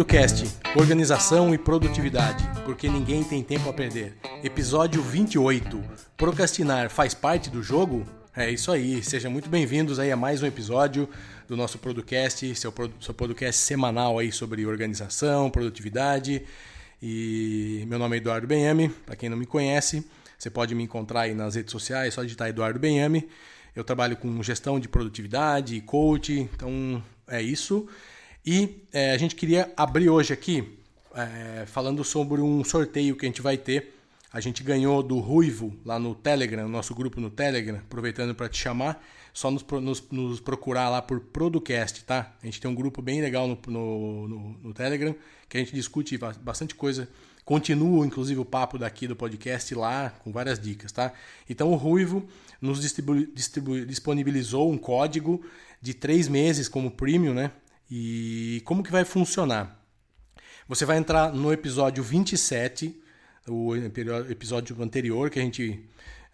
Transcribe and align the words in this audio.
Producast, 0.00 0.46
organização 0.76 1.52
e 1.52 1.58
produtividade, 1.58 2.42
porque 2.64 2.88
ninguém 2.88 3.22
tem 3.22 3.42
tempo 3.42 3.68
a 3.68 3.72
perder. 3.72 4.16
Episódio 4.42 5.02
28. 5.02 5.78
Procrastinar 6.16 6.88
faz 6.88 7.12
parte 7.12 7.50
do 7.50 7.62
jogo? 7.62 8.06
É 8.34 8.50
isso 8.50 8.72
aí, 8.72 9.02
sejam 9.02 9.30
muito 9.30 9.50
bem-vindos 9.50 9.98
aí 9.98 10.10
a 10.10 10.16
mais 10.16 10.42
um 10.42 10.46
episódio 10.46 11.06
do 11.46 11.54
nosso 11.54 11.78
Producast, 11.78 12.54
seu, 12.54 12.72
seu 12.98 13.12
podcast 13.12 13.60
semanal 13.60 14.18
aí 14.18 14.32
sobre 14.32 14.64
organização, 14.64 15.50
produtividade. 15.50 16.44
E 17.02 17.84
meu 17.86 17.98
nome 17.98 18.16
é 18.16 18.20
Eduardo 18.20 18.46
Benhame, 18.46 18.88
para 19.04 19.16
quem 19.16 19.28
não 19.28 19.36
me 19.36 19.44
conhece, 19.44 20.02
você 20.38 20.48
pode 20.48 20.74
me 20.74 20.82
encontrar 20.82 21.22
aí 21.22 21.34
nas 21.34 21.56
redes 21.56 21.72
sociais, 21.72 22.14
só 22.14 22.22
digitar 22.22 22.48
Eduardo 22.48 22.80
Benhame. 22.80 23.28
Eu 23.76 23.84
trabalho 23.84 24.16
com 24.16 24.42
gestão 24.42 24.80
de 24.80 24.88
produtividade, 24.88 25.78
coach, 25.82 26.48
então 26.54 27.02
é 27.28 27.42
isso. 27.42 27.86
E 28.44 28.86
é, 28.92 29.12
a 29.12 29.18
gente 29.18 29.34
queria 29.34 29.70
abrir 29.76 30.08
hoje 30.08 30.32
aqui 30.32 30.78
é, 31.14 31.66
falando 31.66 32.02
sobre 32.02 32.40
um 32.40 32.64
sorteio 32.64 33.14
que 33.14 33.26
a 33.26 33.28
gente 33.28 33.42
vai 33.42 33.58
ter. 33.58 33.94
A 34.32 34.40
gente 34.40 34.62
ganhou 34.62 35.02
do 35.02 35.18
Ruivo 35.18 35.76
lá 35.84 35.98
no 35.98 36.14
Telegram, 36.14 36.66
nosso 36.68 36.94
grupo 36.94 37.20
no 37.20 37.28
Telegram, 37.28 37.78
aproveitando 37.78 38.34
para 38.34 38.48
te 38.48 38.56
chamar, 38.56 39.04
só 39.34 39.50
nos, 39.50 39.64
nos, 39.82 40.02
nos, 40.10 40.40
procurar 40.40 40.88
lá 40.88 41.02
por 41.02 41.20
Producast, 41.20 42.04
tá? 42.04 42.32
A 42.40 42.46
gente 42.46 42.60
tem 42.60 42.70
um 42.70 42.74
grupo 42.74 43.02
bem 43.02 43.20
legal 43.20 43.46
no, 43.48 43.58
no, 43.66 44.28
no, 44.28 44.38
no 44.62 44.74
Telegram, 44.74 45.14
que 45.48 45.56
a 45.56 45.60
gente 45.60 45.74
discute 45.74 46.16
bastante 46.40 46.74
coisa. 46.76 47.08
Continua, 47.44 48.06
inclusive, 48.06 48.40
o 48.40 48.44
papo 48.44 48.78
daqui 48.78 49.08
do 49.08 49.16
podcast 49.16 49.74
lá, 49.74 50.10
com 50.22 50.30
várias 50.30 50.60
dicas, 50.60 50.92
tá? 50.92 51.12
Então 51.48 51.72
o 51.72 51.74
Ruivo 51.74 52.24
nos 52.60 52.80
distribu 52.80 53.26
distribu 53.26 53.84
disponibilizou 53.84 54.70
um 54.70 54.78
código 54.78 55.44
de 55.82 55.92
três 55.92 56.28
meses 56.28 56.68
como 56.68 56.90
premium, 56.90 57.34
né? 57.34 57.50
E 57.90 58.62
como 58.64 58.82
que 58.82 58.92
vai 58.92 59.04
funcionar? 59.04 59.84
Você 60.68 60.84
vai 60.84 60.96
entrar 60.96 61.32
no 61.32 61.52
episódio 61.52 62.04
27, 62.04 62.94
o 63.48 63.74
episódio 63.74 64.80
anterior 64.80 65.28
que 65.28 65.40
a 65.40 65.42
gente 65.42 65.84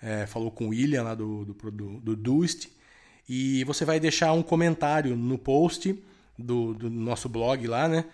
é, 0.03 0.27
falou 0.27 0.51
com 0.51 0.67
o 0.67 0.69
William 0.69 1.03
lá 1.03 1.15
do, 1.15 1.47
do, 1.47 1.71
do, 1.71 2.01
do 2.01 2.17
Dust, 2.17 2.69
e 3.29 3.65
você 3.65 3.85
vai 3.85 3.99
deixar 3.99 4.33
um 4.35 4.43
comentário 4.43 5.17
no 5.17 5.39
post 5.39 5.99
do, 6.39 6.75
do 6.75 6.91
nosso 6.91 7.29
blog 7.29 7.67
lá, 7.67 7.89
né? 7.89 8.05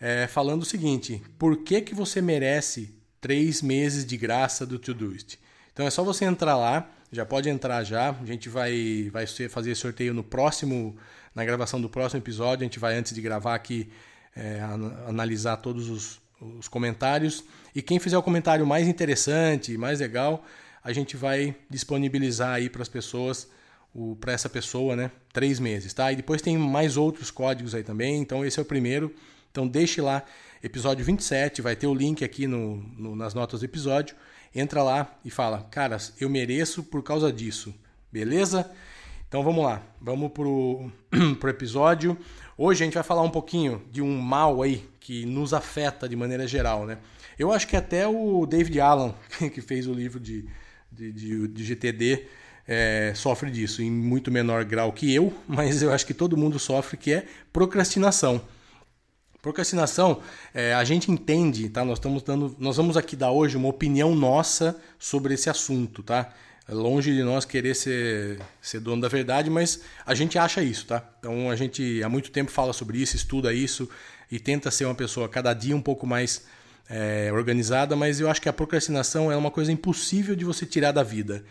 É, 0.00 0.26
falando 0.26 0.62
o 0.62 0.66
seguinte: 0.66 1.20
por 1.38 1.58
que, 1.64 1.80
que 1.80 1.94
você 1.94 2.22
merece 2.22 2.94
três 3.20 3.60
meses 3.60 4.06
de 4.06 4.16
graça 4.16 4.64
do 4.64 4.78
Todoist? 4.78 5.38
Então 5.72 5.84
é 5.86 5.90
só 5.90 6.04
você 6.04 6.24
entrar 6.24 6.56
lá, 6.56 6.88
já 7.10 7.26
pode 7.26 7.48
entrar 7.48 7.82
já. 7.82 8.10
A 8.10 8.24
gente 8.24 8.48
vai, 8.48 9.10
vai 9.12 9.26
fazer 9.26 9.74
sorteio 9.74 10.14
no 10.14 10.22
próximo 10.22 10.96
na 11.34 11.44
gravação 11.44 11.80
do 11.80 11.88
próximo 11.88 12.20
episódio. 12.20 12.62
A 12.62 12.66
gente 12.66 12.78
vai, 12.78 12.96
antes 12.96 13.14
de 13.14 13.20
gravar 13.20 13.54
aqui, 13.54 13.90
é, 14.36 14.60
analisar 15.06 15.56
todos 15.58 15.88
os, 15.88 16.20
os 16.40 16.68
comentários. 16.68 17.44
E 17.74 17.82
quem 17.82 17.98
fizer 17.98 18.16
o 18.16 18.22
comentário 18.22 18.66
mais 18.66 18.86
interessante, 18.86 19.76
mais 19.76 20.00
legal, 20.00 20.44
a 20.82 20.92
gente 20.92 21.16
vai 21.16 21.56
disponibilizar 21.68 22.54
aí 22.54 22.68
para 22.68 22.82
as 22.82 22.88
pessoas, 22.88 23.48
para 24.20 24.32
essa 24.32 24.48
pessoa, 24.48 24.94
né? 24.94 25.10
Três 25.32 25.58
meses, 25.58 25.92
tá? 25.92 26.12
E 26.12 26.16
depois 26.16 26.42
tem 26.42 26.56
mais 26.58 26.96
outros 26.96 27.30
códigos 27.30 27.74
aí 27.74 27.82
também. 27.82 28.20
Então 28.20 28.44
esse 28.44 28.58
é 28.58 28.62
o 28.62 28.66
primeiro. 28.66 29.14
Então 29.50 29.66
deixe 29.66 30.00
lá, 30.00 30.24
episódio 30.62 31.04
27, 31.04 31.62
vai 31.62 31.76
ter 31.76 31.86
o 31.86 31.94
link 31.94 32.24
aqui 32.24 32.46
no, 32.46 32.76
no, 32.98 33.16
nas 33.16 33.34
notas 33.34 33.60
do 33.60 33.64
episódio. 33.64 34.14
Entra 34.54 34.82
lá 34.82 35.18
e 35.24 35.30
fala, 35.30 35.62
cara, 35.70 35.96
eu 36.20 36.28
mereço 36.28 36.82
por 36.82 37.02
causa 37.02 37.32
disso. 37.32 37.74
Beleza? 38.12 38.70
Então 39.34 39.42
vamos 39.42 39.64
lá, 39.64 39.82
vamos 40.00 40.30
pro, 40.30 40.88
pro 41.40 41.50
episódio. 41.50 42.16
Hoje 42.56 42.84
a 42.84 42.86
gente 42.86 42.94
vai 42.94 43.02
falar 43.02 43.22
um 43.22 43.30
pouquinho 43.30 43.82
de 43.90 44.00
um 44.00 44.16
mal 44.16 44.62
aí 44.62 44.88
que 45.00 45.26
nos 45.26 45.52
afeta 45.52 46.08
de 46.08 46.14
maneira 46.14 46.46
geral, 46.46 46.86
né? 46.86 46.98
Eu 47.36 47.50
acho 47.50 47.66
que 47.66 47.76
até 47.76 48.06
o 48.06 48.46
David 48.46 48.78
Allen, 48.78 49.12
que 49.52 49.60
fez 49.60 49.88
o 49.88 49.92
livro 49.92 50.20
de, 50.20 50.46
de, 50.88 51.10
de, 51.10 51.48
de 51.48 51.64
GTD, 51.64 52.28
é, 52.64 53.12
sofre 53.16 53.50
disso, 53.50 53.82
em 53.82 53.90
muito 53.90 54.30
menor 54.30 54.64
grau 54.64 54.92
que 54.92 55.12
eu, 55.12 55.34
mas 55.48 55.82
eu 55.82 55.92
acho 55.92 56.06
que 56.06 56.14
todo 56.14 56.36
mundo 56.36 56.56
sofre, 56.60 56.96
que 56.96 57.12
é 57.12 57.26
procrastinação. 57.52 58.40
Procrastinação, 59.42 60.20
é, 60.54 60.74
a 60.74 60.84
gente 60.84 61.10
entende, 61.10 61.68
tá? 61.70 61.84
Nós 61.84 61.98
estamos 61.98 62.22
dando, 62.22 62.54
nós 62.56 62.76
vamos 62.76 62.96
aqui 62.96 63.16
dar 63.16 63.32
hoje 63.32 63.56
uma 63.56 63.68
opinião 63.68 64.14
nossa 64.14 64.80
sobre 64.96 65.34
esse 65.34 65.50
assunto, 65.50 66.04
tá? 66.04 66.32
É 66.66 66.72
longe 66.72 67.14
de 67.14 67.22
nós 67.22 67.44
querer 67.44 67.74
ser, 67.74 68.40
ser 68.60 68.80
dono 68.80 69.02
da 69.02 69.08
verdade, 69.08 69.50
mas 69.50 69.82
a 70.06 70.14
gente 70.14 70.38
acha 70.38 70.62
isso, 70.62 70.86
tá? 70.86 71.04
Então 71.18 71.50
a 71.50 71.56
gente 71.56 72.02
há 72.02 72.08
muito 72.08 72.30
tempo 72.30 72.50
fala 72.50 72.72
sobre 72.72 72.98
isso, 72.98 73.16
estuda 73.16 73.52
isso 73.52 73.88
e 74.30 74.40
tenta 74.40 74.70
ser 74.70 74.86
uma 74.86 74.94
pessoa 74.94 75.28
cada 75.28 75.52
dia 75.52 75.76
um 75.76 75.82
pouco 75.82 76.06
mais 76.06 76.44
é, 76.88 77.30
organizada, 77.32 77.94
mas 77.94 78.18
eu 78.18 78.30
acho 78.30 78.40
que 78.40 78.48
a 78.48 78.52
procrastinação 78.52 79.30
é 79.30 79.36
uma 79.36 79.50
coisa 79.50 79.70
impossível 79.70 80.34
de 80.34 80.44
você 80.44 80.64
tirar 80.64 80.92
da 80.92 81.02
vida. 81.02 81.44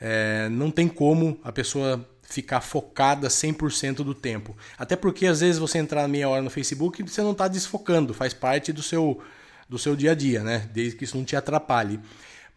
É, 0.00 0.48
não 0.48 0.70
tem 0.70 0.88
como 0.88 1.38
a 1.44 1.52
pessoa 1.52 2.04
ficar 2.22 2.60
focada 2.60 3.28
100% 3.28 3.96
do 3.96 4.14
tempo. 4.14 4.56
Até 4.76 4.96
porque 4.96 5.26
às 5.26 5.40
vezes 5.40 5.58
você 5.58 5.78
entrar 5.78 6.06
meia 6.08 6.28
hora 6.28 6.42
no 6.42 6.50
Facebook 6.50 7.02
você 7.02 7.22
não 7.22 7.32
está 7.32 7.48
desfocando, 7.48 8.12
faz 8.12 8.34
parte 8.34 8.72
do 8.72 8.82
seu, 8.82 9.20
do 9.68 9.78
seu 9.78 9.96
dia 9.96 10.12
a 10.12 10.14
dia, 10.14 10.42
né? 10.42 10.68
Desde 10.72 10.96
que 10.96 11.04
isso 11.04 11.16
não 11.16 11.24
te 11.24 11.36
atrapalhe. 11.36 12.00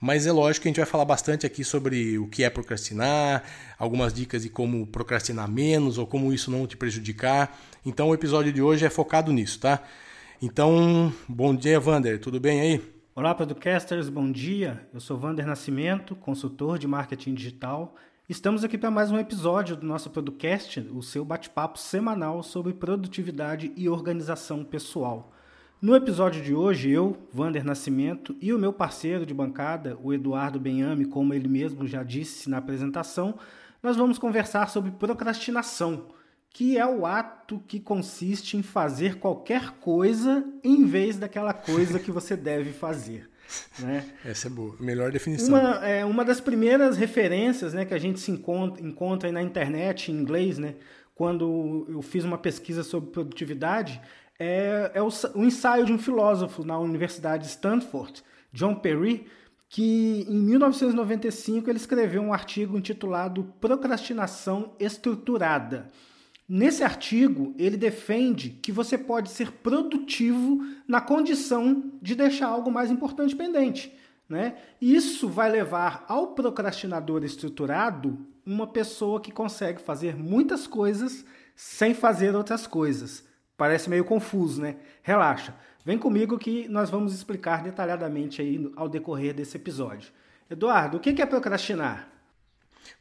Mas 0.01 0.25
é 0.25 0.31
lógico 0.31 0.63
que 0.63 0.67
a 0.67 0.71
gente 0.71 0.79
vai 0.79 0.85
falar 0.87 1.05
bastante 1.05 1.45
aqui 1.45 1.63
sobre 1.63 2.17
o 2.17 2.27
que 2.27 2.43
é 2.43 2.49
procrastinar, 2.49 3.43
algumas 3.77 4.11
dicas 4.11 4.41
de 4.41 4.49
como 4.49 4.87
procrastinar 4.87 5.47
menos 5.47 5.99
ou 5.99 6.07
como 6.07 6.33
isso 6.33 6.49
não 6.49 6.65
te 6.65 6.75
prejudicar. 6.75 7.55
Então 7.85 8.09
o 8.09 8.13
episódio 8.15 8.51
de 8.51 8.63
hoje 8.63 8.83
é 8.83 8.89
focado 8.89 9.31
nisso, 9.31 9.59
tá? 9.59 9.83
Então, 10.41 11.13
bom 11.29 11.55
dia, 11.55 11.79
Vander, 11.79 12.19
tudo 12.19 12.39
bem 12.39 12.61
aí? 12.61 12.81
Olá, 13.13 13.35
podcasters, 13.35 14.09
bom 14.09 14.31
dia. 14.31 14.89
Eu 14.91 14.99
sou 14.99 15.19
Vander 15.19 15.45
Nascimento, 15.45 16.15
consultor 16.15 16.79
de 16.79 16.87
marketing 16.87 17.35
digital. 17.35 17.95
Estamos 18.27 18.63
aqui 18.63 18.79
para 18.79 18.89
mais 18.89 19.11
um 19.11 19.19
episódio 19.19 19.75
do 19.75 19.85
nosso 19.85 20.09
podcast, 20.09 20.79
o 20.79 21.03
seu 21.03 21.23
bate-papo 21.23 21.77
semanal 21.77 22.41
sobre 22.41 22.73
produtividade 22.73 23.71
e 23.75 23.87
organização 23.87 24.63
pessoal. 24.63 25.31
No 25.81 25.95
episódio 25.95 26.43
de 26.43 26.53
hoje, 26.53 26.91
eu, 26.91 27.17
Vander 27.33 27.65
Nascimento, 27.65 28.35
e 28.39 28.53
o 28.53 28.59
meu 28.59 28.71
parceiro 28.71 29.25
de 29.25 29.33
bancada, 29.33 29.97
o 29.99 30.13
Eduardo 30.13 30.59
Benhame, 30.59 31.05
como 31.05 31.33
ele 31.33 31.47
mesmo 31.47 31.87
já 31.87 32.03
disse 32.03 32.47
na 32.47 32.57
apresentação, 32.57 33.33
nós 33.81 33.97
vamos 33.97 34.19
conversar 34.19 34.69
sobre 34.69 34.91
procrastinação, 34.91 36.09
que 36.51 36.77
é 36.77 36.85
o 36.85 37.03
ato 37.03 37.63
que 37.67 37.79
consiste 37.79 38.55
em 38.55 38.61
fazer 38.61 39.15
qualquer 39.15 39.71
coisa 39.79 40.45
em 40.63 40.85
vez 40.85 41.17
daquela 41.17 41.51
coisa 41.51 41.97
que 41.97 42.11
você 42.11 42.37
deve 42.37 42.73
fazer. 42.73 43.27
Né? 43.79 44.05
Essa 44.23 44.49
é 44.49 44.51
boa, 44.51 44.75
melhor 44.79 45.11
definição. 45.11 45.49
Uma, 45.49 45.83
é, 45.83 46.05
uma 46.05 46.23
das 46.23 46.39
primeiras 46.39 46.95
referências 46.95 47.73
né, 47.73 47.85
que 47.85 47.93
a 47.95 47.99
gente 47.99 48.19
se 48.19 48.29
encontra, 48.29 48.85
encontra 48.85 49.29
aí 49.29 49.33
na 49.33 49.41
internet, 49.41 50.11
em 50.11 50.15
inglês, 50.15 50.59
né, 50.59 50.75
quando 51.15 51.87
eu 51.89 52.03
fiz 52.03 52.23
uma 52.23 52.37
pesquisa 52.37 52.83
sobre 52.83 53.09
produtividade, 53.09 53.99
é, 54.43 54.91
é 54.95 55.01
o, 55.03 55.09
o, 55.35 55.45
ensaio 55.45 55.85
de 55.85 55.93
um 55.93 55.99
filósofo 55.99 56.63
na 56.63 56.79
Universidade 56.79 57.43
de 57.43 57.49
Stanford, 57.49 58.23
John 58.51 58.73
Perry, 58.73 59.27
que 59.69 60.25
em 60.27 60.41
1995 60.41 61.69
ele 61.69 61.77
escreveu 61.77 62.23
um 62.23 62.33
artigo 62.33 62.75
intitulado 62.75 63.53
Procrastinação 63.61 64.73
Estruturada. 64.79 65.89
Nesse 66.49 66.83
artigo, 66.83 67.53
ele 67.55 67.77
defende 67.77 68.49
que 68.49 68.71
você 68.71 68.97
pode 68.97 69.29
ser 69.29 69.51
produtivo 69.51 70.65
na 70.87 70.99
condição 70.99 71.91
de 72.01 72.15
deixar 72.15 72.47
algo 72.47 72.71
mais 72.71 72.89
importante 72.89 73.35
pendente. 73.35 73.95
Né? 74.27 74.55
Isso 74.81 75.29
vai 75.29 75.51
levar 75.51 76.03
ao 76.07 76.33
procrastinador 76.33 77.23
estruturado 77.23 78.25
uma 78.43 78.65
pessoa 78.65 79.21
que 79.21 79.31
consegue 79.31 79.79
fazer 79.79 80.15
muitas 80.15 80.65
coisas 80.65 81.23
sem 81.55 81.93
fazer 81.93 82.35
outras 82.35 82.65
coisas. 82.65 83.29
Parece 83.61 83.91
meio 83.91 84.03
confuso, 84.03 84.59
né? 84.59 84.77
Relaxa. 85.03 85.53
Vem 85.85 85.95
comigo 85.95 86.35
que 86.39 86.67
nós 86.67 86.89
vamos 86.89 87.13
explicar 87.13 87.61
detalhadamente 87.61 88.41
aí 88.41 88.71
ao 88.75 88.89
decorrer 88.89 89.35
desse 89.35 89.55
episódio. 89.55 90.11
Eduardo, 90.49 90.97
o 90.97 90.99
que 90.99 91.21
é 91.21 91.25
procrastinar? 91.27 92.09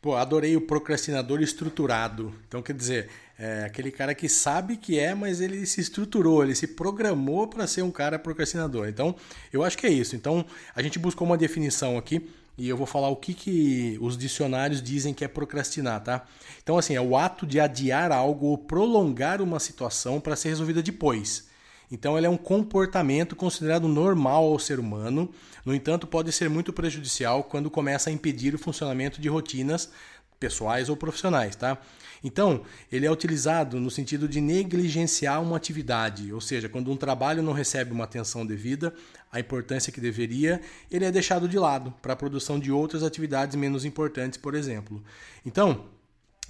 Pô, 0.03 0.17
adorei 0.17 0.55
o 0.57 0.61
procrastinador 0.61 1.41
estruturado. 1.41 2.35
Então, 2.47 2.61
quer 2.61 2.75
dizer, 2.75 3.09
é 3.39 3.65
aquele 3.65 3.91
cara 3.91 4.15
que 4.15 4.29
sabe 4.29 4.77
que 4.77 4.99
é, 4.99 5.15
mas 5.15 5.41
ele 5.41 5.65
se 5.65 5.81
estruturou, 5.81 6.45
ele 6.45 6.55
se 6.55 6.67
programou 6.67 7.49
para 7.49 7.67
ser 7.67 7.81
um 7.81 7.91
cara 7.91 8.19
procrastinador. 8.19 8.87
Então, 8.87 9.17
eu 9.51 9.65
acho 9.65 9.79
que 9.79 9.87
é 9.87 9.91
isso. 9.91 10.15
Então, 10.15 10.45
a 10.77 10.83
gente 10.83 10.99
buscou 10.99 11.27
uma 11.27 11.39
definição 11.39 11.97
aqui 11.97 12.31
e 12.61 12.69
eu 12.69 12.77
vou 12.77 12.87
falar 12.87 13.09
o 13.09 13.17
que, 13.17 13.33
que 13.33 13.97
os 14.03 14.19
dicionários 14.19 14.83
dizem 14.83 15.15
que 15.15 15.25
é 15.25 15.29
procrastinar, 15.29 16.03
tá? 16.03 16.27
Então, 16.63 16.77
assim, 16.77 16.95
é 16.95 17.01
o 17.01 17.17
ato 17.17 17.47
de 17.47 17.59
adiar 17.59 18.13
algo 18.13 18.49
ou 18.49 18.59
prolongar 18.59 19.41
uma 19.41 19.59
situação 19.59 20.21
para 20.21 20.37
ser 20.37 20.51
resolvida 20.51 20.83
depois. 20.83 21.49
Então, 21.91 22.19
ele 22.19 22.27
é 22.27 22.31
um 22.31 22.37
comportamento 22.37 23.35
considerado 23.35 23.89
normal 23.89 24.45
ao 24.45 24.59
ser 24.59 24.79
humano, 24.79 25.33
no 25.65 25.75
entanto, 25.75 26.07
pode 26.07 26.31
ser 26.33 26.51
muito 26.51 26.71
prejudicial 26.71 27.45
quando 27.45 27.71
começa 27.71 28.11
a 28.11 28.13
impedir 28.13 28.55
o 28.55 28.59
funcionamento 28.59 29.23
de 29.23 29.29
rotinas 29.31 29.91
pessoais 30.39 30.91
ou 30.91 30.97
profissionais, 30.97 31.57
tá? 31.57 31.79
Então, 32.23 32.63
ele 32.93 33.07
é 33.07 33.11
utilizado 33.11 33.81
no 33.81 33.91
sentido 33.91 34.29
de 34.29 34.41
negligenciar 34.41 35.43
uma 35.43 35.57
atividade, 35.57 36.33
ou 36.33 36.41
seja, 36.41 36.69
quando 36.69 36.91
um 36.91 36.97
trabalho 36.97 37.43
não 37.43 37.53
recebe 37.53 37.93
uma 37.93 38.05
atenção 38.05 38.47
devida, 38.47 38.95
a 39.33 39.41
importância 39.41 39.93
que 39.93 40.01
deveria, 40.01 40.61
ele 40.91 41.05
é 41.05 41.11
deixado 41.11 41.49
de 41.49 41.59
lado 41.59 41.95
para 42.03 42.13
a 42.13 42.17
produção 42.17 42.59
de 42.59 42.71
outras 42.71 43.03
atividades 43.03 43.57
menos 43.57 43.85
importantes, 43.85 44.39
por 44.39 44.55
exemplo. 44.55 45.03
Então, 45.47 45.87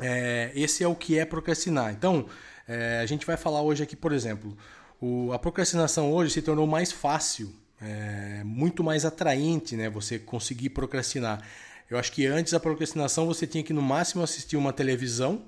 é, 0.00 0.50
esse 0.54 0.82
é 0.82 0.88
o 0.88 0.94
que 0.94 1.18
é 1.18 1.24
procrastinar. 1.24 1.92
Então, 1.92 2.26
é, 2.66 3.00
a 3.00 3.06
gente 3.06 3.26
vai 3.26 3.36
falar 3.36 3.62
hoje 3.62 3.82
aqui, 3.82 3.94
por 3.94 4.12
exemplo, 4.12 4.56
o, 5.00 5.32
a 5.32 5.38
procrastinação 5.38 6.12
hoje 6.12 6.32
se 6.32 6.42
tornou 6.42 6.66
mais 6.66 6.90
fácil, 6.90 7.52
é, 7.80 8.42
muito 8.44 8.84
mais 8.84 9.04
atraente, 9.04 9.76
né? 9.76 9.88
Você 9.88 10.18
conseguir 10.18 10.70
procrastinar. 10.70 11.42
Eu 11.88 11.98
acho 11.98 12.12
que 12.12 12.26
antes 12.26 12.52
a 12.54 12.60
procrastinação 12.60 13.26
você 13.26 13.46
tinha 13.46 13.64
que 13.64 13.72
no 13.72 13.82
máximo 13.82 14.22
assistir 14.22 14.56
uma 14.56 14.72
televisão, 14.72 15.42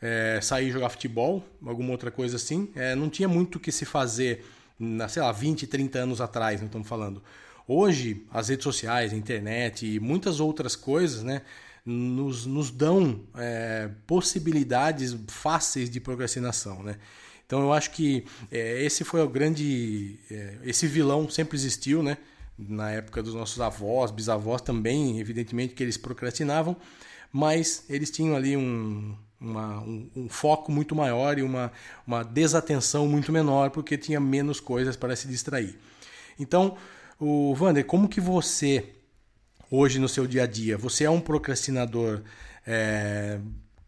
é, 0.00 0.40
sair 0.40 0.70
jogar 0.70 0.88
futebol, 0.88 1.44
alguma 1.64 1.90
outra 1.90 2.10
coisa 2.10 2.36
assim. 2.36 2.70
É, 2.74 2.94
não 2.94 3.08
tinha 3.08 3.28
muito 3.28 3.56
o 3.56 3.60
que 3.60 3.72
se 3.72 3.84
fazer, 3.84 4.44
na, 4.78 5.08
sei 5.08 5.22
lá, 5.22 5.32
20, 5.32 5.66
30 5.66 5.98
anos 5.98 6.20
atrás, 6.20 6.60
não 6.60 6.66
estamos 6.66 6.88
falando. 6.88 7.22
Hoje, 7.66 8.24
as 8.30 8.48
redes 8.48 8.64
sociais, 8.64 9.12
a 9.12 9.16
internet 9.16 9.86
e 9.86 10.00
muitas 10.00 10.40
outras 10.40 10.74
coisas, 10.74 11.22
né? 11.22 11.42
Nos, 11.84 12.44
nos 12.44 12.70
dão 12.70 13.22
é, 13.34 13.90
possibilidades 14.06 15.16
fáceis 15.26 15.88
de 15.88 16.00
procrastinação, 16.00 16.82
né? 16.82 16.96
Então 17.46 17.60
eu 17.60 17.72
acho 17.72 17.92
que 17.92 18.26
é, 18.50 18.82
esse 18.84 19.04
foi 19.04 19.22
o 19.22 19.28
grande. 19.28 20.18
É, 20.30 20.58
esse 20.64 20.86
vilão 20.86 21.28
sempre 21.30 21.56
existiu, 21.56 22.02
né? 22.02 22.18
Na 22.58 22.90
época 22.90 23.22
dos 23.22 23.34
nossos 23.34 23.58
avós, 23.60 24.10
bisavós 24.10 24.60
também, 24.60 25.18
evidentemente 25.18 25.74
que 25.74 25.82
eles 25.82 25.96
procrastinavam, 25.96 26.76
mas 27.32 27.84
eles 27.88 28.10
tinham 28.10 28.36
ali 28.36 28.56
um, 28.56 29.16
uma, 29.40 29.80
um, 29.80 30.10
um, 30.16 30.28
foco 30.28 30.70
muito 30.72 30.94
maior 30.94 31.38
e 31.38 31.42
uma, 31.42 31.70
uma 32.06 32.22
desatenção 32.22 33.06
muito 33.06 33.32
menor, 33.32 33.70
porque 33.70 33.96
tinha 33.96 34.18
menos 34.18 34.60
coisas 34.60 34.96
para 34.96 35.14
se 35.14 35.28
distrair. 35.28 35.78
Então, 36.38 36.76
o 37.20 37.54
Wander, 37.54 37.84
como 37.84 38.08
que 38.08 38.20
você, 38.20 38.92
hoje 39.70 39.98
no 39.98 40.08
seu 40.08 40.26
dia 40.26 40.44
a 40.44 40.46
dia, 40.46 40.76
você 40.76 41.04
é 41.04 41.10
um 41.10 41.20
procrastinador 41.20 42.22
é, 42.66 43.38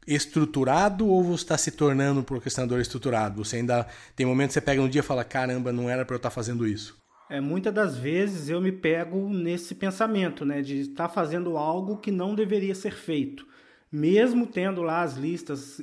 estruturado 0.06 1.06
ou 1.06 1.22
você 1.22 1.44
está 1.44 1.58
se 1.58 1.70
tornando 1.70 2.20
um 2.20 2.24
procrastinador 2.24 2.80
estruturado? 2.80 3.44
Você 3.44 3.56
ainda 3.56 3.86
tem 4.16 4.26
momentos 4.26 4.54
que 4.54 4.60
você 4.60 4.64
pega 4.64 4.82
um 4.82 4.88
dia 4.88 5.00
e 5.00 5.04
fala, 5.04 5.24
caramba, 5.24 5.72
não 5.72 5.88
era 5.88 6.04
para 6.04 6.14
eu 6.14 6.18
estar 6.18 6.30
fazendo 6.30 6.66
isso. 6.66 6.98
É, 7.28 7.40
muitas 7.40 7.72
das 7.72 7.96
vezes 7.96 8.48
eu 8.48 8.60
me 8.60 8.72
pego 8.72 9.28
nesse 9.28 9.76
pensamento, 9.76 10.44
né, 10.44 10.62
de 10.62 10.80
estar 10.80 11.08
fazendo 11.08 11.56
algo 11.56 11.98
que 11.98 12.10
não 12.10 12.34
deveria 12.34 12.74
ser 12.74 12.92
feito. 12.92 13.46
Mesmo 13.92 14.46
tendo 14.46 14.82
lá 14.82 15.02
as 15.02 15.16
listas 15.16 15.82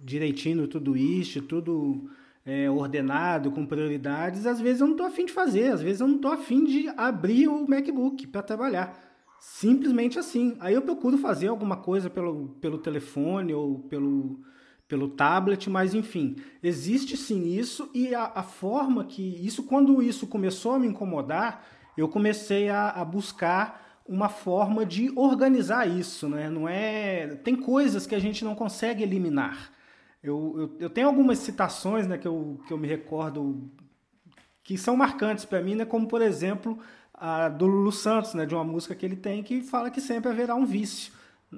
direitinho, 0.00 0.68
tudo 0.68 0.96
isso, 0.96 1.40
tudo 1.42 2.10
é, 2.44 2.70
ordenado, 2.70 3.50
com 3.50 3.64
prioridades, 3.64 4.46
às 4.46 4.60
vezes 4.60 4.80
eu 4.80 4.86
não 4.86 4.94
estou 4.94 5.06
afim 5.06 5.24
de 5.24 5.32
fazer, 5.32 5.72
às 5.72 5.80
vezes 5.80 6.00
eu 6.00 6.08
não 6.08 6.16
estou 6.16 6.32
afim 6.32 6.64
de 6.64 6.88
abrir 6.96 7.48
o 7.48 7.66
MacBook 7.68 8.26
para 8.26 8.42
trabalhar. 8.42 9.10
Simplesmente 9.40 10.18
assim. 10.18 10.54
Aí 10.60 10.74
eu 10.74 10.82
procuro 10.82 11.16
fazer 11.16 11.48
alguma 11.48 11.76
coisa 11.78 12.10
pelo, 12.10 12.48
pelo 12.60 12.76
telefone 12.76 13.54
ou 13.54 13.78
pelo, 13.78 14.40
pelo 14.86 15.08
tablet, 15.08 15.70
mas 15.70 15.94
enfim, 15.94 16.36
existe 16.62 17.16
sim 17.16 17.48
isso 17.48 17.88
e 17.94 18.14
a, 18.14 18.32
a, 18.34 18.42
forma 18.42 19.04
que 19.04 19.22
isso, 19.22 19.62
quando 19.62 20.02
isso 20.02 20.26
começou 20.26 20.72
a 20.72 20.78
me 20.78 20.86
incomodar, 20.86 21.64
eu 21.96 22.06
comecei 22.06 22.68
a, 22.68 22.90
a 22.90 23.04
buscar 23.04 23.89
uma 24.10 24.28
forma 24.28 24.84
de 24.84 25.12
organizar 25.14 25.88
isso, 25.88 26.28
né? 26.28 26.50
Não 26.50 26.68
é, 26.68 27.28
tem 27.44 27.54
coisas 27.54 28.08
que 28.08 28.14
a 28.14 28.18
gente 28.18 28.44
não 28.44 28.56
consegue 28.56 29.04
eliminar. 29.04 29.70
Eu, 30.20 30.54
eu, 30.58 30.76
eu 30.80 30.90
tenho 30.90 31.06
algumas 31.06 31.38
citações, 31.38 32.08
né, 32.08 32.18
que 32.18 32.26
eu, 32.26 32.60
que 32.66 32.72
eu 32.72 32.76
me 32.76 32.88
recordo 32.88 33.70
que 34.64 34.76
são 34.76 34.96
marcantes 34.96 35.44
para 35.44 35.62
mim, 35.62 35.76
né? 35.76 35.84
Como 35.84 36.08
por 36.08 36.20
exemplo 36.20 36.76
a 37.14 37.48
do 37.48 37.66
Lulu 37.66 37.92
Santos, 37.92 38.34
né, 38.34 38.44
de 38.44 38.52
uma 38.52 38.64
música 38.64 38.96
que 38.96 39.06
ele 39.06 39.14
tem 39.14 39.44
que 39.44 39.62
fala 39.62 39.90
que 39.90 40.00
sempre 40.00 40.28
haverá 40.28 40.56
um 40.56 40.66
vício. 40.66 41.12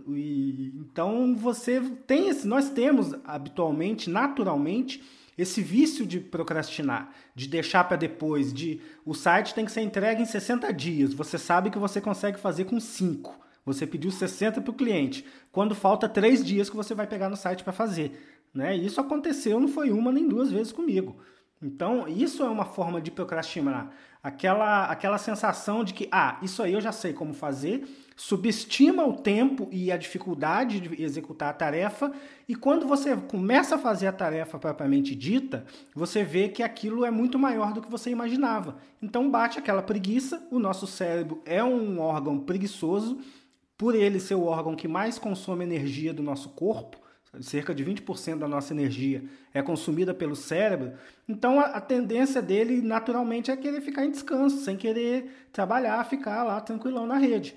E, 0.08 0.74
então 0.76 1.34
você 1.34 1.80
tem 2.06 2.28
esse, 2.28 2.46
nós 2.46 2.68
temos 2.68 3.14
habitualmente, 3.24 4.10
naturalmente, 4.10 5.02
esse 5.36 5.62
vício 5.62 6.06
de 6.06 6.20
procrastinar, 6.20 7.10
de 7.34 7.48
deixar 7.48 7.84
para 7.84 7.96
depois, 7.96 8.52
de 8.52 8.80
o 9.04 9.14
site 9.14 9.54
tem 9.54 9.64
que 9.64 9.72
ser 9.72 9.80
entregue 9.80 10.22
em 10.22 10.26
60 10.26 10.72
dias. 10.72 11.14
Você 11.14 11.38
sabe 11.38 11.70
que 11.70 11.78
você 11.78 12.00
consegue 12.00 12.38
fazer 12.38 12.64
com 12.64 12.78
5. 12.78 13.40
Você 13.64 13.86
pediu 13.86 14.10
60 14.10 14.60
para 14.60 14.70
o 14.70 14.74
cliente. 14.74 15.24
Quando 15.50 15.74
falta 15.74 16.08
3 16.08 16.44
dias 16.44 16.68
que 16.68 16.76
você 16.76 16.94
vai 16.94 17.06
pegar 17.06 17.28
no 17.28 17.36
site 17.36 17.62
para 17.64 17.72
fazer. 17.72 18.42
Né? 18.52 18.76
Isso 18.76 19.00
aconteceu, 19.00 19.58
não 19.58 19.68
foi 19.68 19.90
uma 19.90 20.12
nem 20.12 20.28
duas 20.28 20.50
vezes 20.50 20.72
comigo. 20.72 21.16
Então, 21.62 22.08
isso 22.08 22.42
é 22.42 22.48
uma 22.48 22.64
forma 22.64 23.00
de 23.00 23.10
procrastinar. 23.10 23.90
Aquela, 24.20 24.86
aquela 24.86 25.16
sensação 25.16 25.84
de 25.84 25.94
que, 25.94 26.08
ah, 26.10 26.38
isso 26.42 26.62
aí 26.62 26.72
eu 26.72 26.80
já 26.80 26.92
sei 26.92 27.12
como 27.12 27.32
fazer, 27.32 27.86
subestima 28.22 29.04
o 29.04 29.14
tempo 29.14 29.68
e 29.72 29.90
a 29.90 29.96
dificuldade 29.96 30.78
de 30.78 31.02
executar 31.02 31.50
a 31.50 31.52
tarefa, 31.52 32.12
e 32.48 32.54
quando 32.54 32.86
você 32.86 33.16
começa 33.16 33.74
a 33.74 33.78
fazer 33.78 34.06
a 34.06 34.12
tarefa 34.12 34.60
propriamente 34.60 35.12
dita, 35.12 35.64
você 35.92 36.22
vê 36.22 36.48
que 36.48 36.62
aquilo 36.62 37.04
é 37.04 37.10
muito 37.10 37.36
maior 37.36 37.72
do 37.72 37.82
que 37.82 37.90
você 37.90 38.10
imaginava. 38.10 38.76
Então 39.02 39.28
bate 39.28 39.58
aquela 39.58 39.82
preguiça, 39.82 40.40
o 40.52 40.60
nosso 40.60 40.86
cérebro 40.86 41.42
é 41.44 41.64
um 41.64 41.98
órgão 41.98 42.38
preguiçoso, 42.38 43.18
por 43.76 43.92
ele 43.92 44.20
ser 44.20 44.36
o 44.36 44.44
órgão 44.44 44.76
que 44.76 44.86
mais 44.86 45.18
consome 45.18 45.64
energia 45.64 46.14
do 46.14 46.22
nosso 46.22 46.50
corpo, 46.50 46.98
cerca 47.40 47.74
de 47.74 47.84
20% 47.84 48.38
da 48.38 48.46
nossa 48.46 48.72
energia 48.72 49.24
é 49.52 49.60
consumida 49.60 50.14
pelo 50.14 50.36
cérebro, 50.36 50.92
então 51.28 51.58
a, 51.58 51.64
a, 51.64 51.80
tendência 51.80 52.40
dele 52.40 52.80
naturalmente 52.80 53.50
é 53.50 53.56
querer 53.56 53.80
ficar 53.80 54.04
em 54.04 54.12
descanso, 54.12 54.58
sem 54.58 54.76
querer 54.76 55.48
trabalhar, 55.52 56.04
ficar 56.04 56.44
lá 56.44 56.60
tranquilão 56.60 57.04
na 57.04 57.16
rede. 57.16 57.56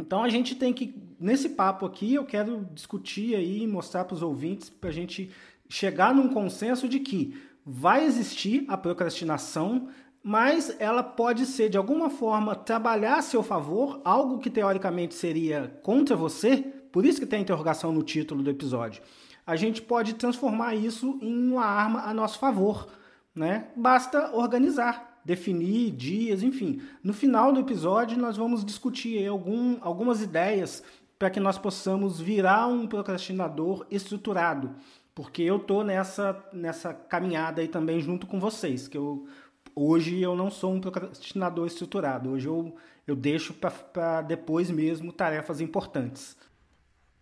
Então 0.00 0.22
a 0.22 0.28
gente 0.28 0.54
tem 0.54 0.72
que, 0.72 0.94
nesse 1.20 1.50
papo 1.50 1.84
aqui, 1.84 2.14
eu 2.14 2.24
quero 2.24 2.66
discutir 2.72 3.34
aí, 3.34 3.66
mostrar 3.66 4.04
para 4.04 4.14
os 4.14 4.22
ouvintes, 4.22 4.70
para 4.70 4.88
a 4.88 4.92
gente 4.92 5.30
chegar 5.68 6.14
num 6.14 6.28
consenso 6.28 6.88
de 6.88 6.98
que 6.98 7.38
vai 7.64 8.04
existir 8.04 8.64
a 8.66 8.76
procrastinação, 8.76 9.88
mas 10.22 10.74
ela 10.78 11.02
pode 11.02 11.44
ser 11.44 11.68
de 11.68 11.76
alguma 11.76 12.08
forma 12.08 12.54
trabalhar 12.54 13.16
a 13.18 13.22
seu 13.22 13.42
favor, 13.42 14.00
algo 14.04 14.38
que 14.38 14.50
teoricamente 14.50 15.14
seria 15.14 15.78
contra 15.82 16.16
você, 16.16 16.56
por 16.90 17.04
isso 17.04 17.20
que 17.20 17.26
tem 17.26 17.38
a 17.38 17.42
interrogação 17.42 17.92
no 17.92 18.02
título 18.02 18.42
do 18.42 18.50
episódio. 18.50 19.02
A 19.46 19.56
gente 19.56 19.82
pode 19.82 20.14
transformar 20.14 20.74
isso 20.74 21.18
em 21.20 21.50
uma 21.50 21.64
arma 21.64 22.02
a 22.02 22.14
nosso 22.14 22.38
favor, 22.38 22.88
né? 23.34 23.68
Basta 23.76 24.34
organizar, 24.34 25.09
definir 25.24 25.90
dias, 25.92 26.42
enfim. 26.42 26.80
No 27.02 27.12
final 27.12 27.52
do 27.52 27.60
episódio 27.60 28.18
nós 28.18 28.36
vamos 28.36 28.64
discutir 28.64 29.26
algum, 29.26 29.78
algumas 29.80 30.22
ideias 30.22 30.82
para 31.18 31.30
que 31.30 31.40
nós 31.40 31.58
possamos 31.58 32.20
virar 32.20 32.66
um 32.66 32.86
procrastinador 32.86 33.86
estruturado, 33.90 34.74
porque 35.14 35.42
eu 35.42 35.58
tô 35.58 35.82
nessa 35.82 36.42
nessa 36.52 36.94
caminhada 36.94 37.60
aí 37.60 37.68
também 37.68 38.00
junto 38.00 38.26
com 38.26 38.40
vocês, 38.40 38.88
que 38.88 38.96
eu 38.96 39.26
hoje 39.74 40.20
eu 40.20 40.34
não 40.34 40.50
sou 40.50 40.72
um 40.72 40.80
procrastinador 40.80 41.66
estruturado. 41.66 42.30
Hoje 42.30 42.46
eu 42.48 42.74
eu 43.06 43.16
deixo 43.16 43.52
para 43.54 44.22
depois 44.22 44.70
mesmo 44.70 45.12
tarefas 45.12 45.60
importantes. 45.60 46.36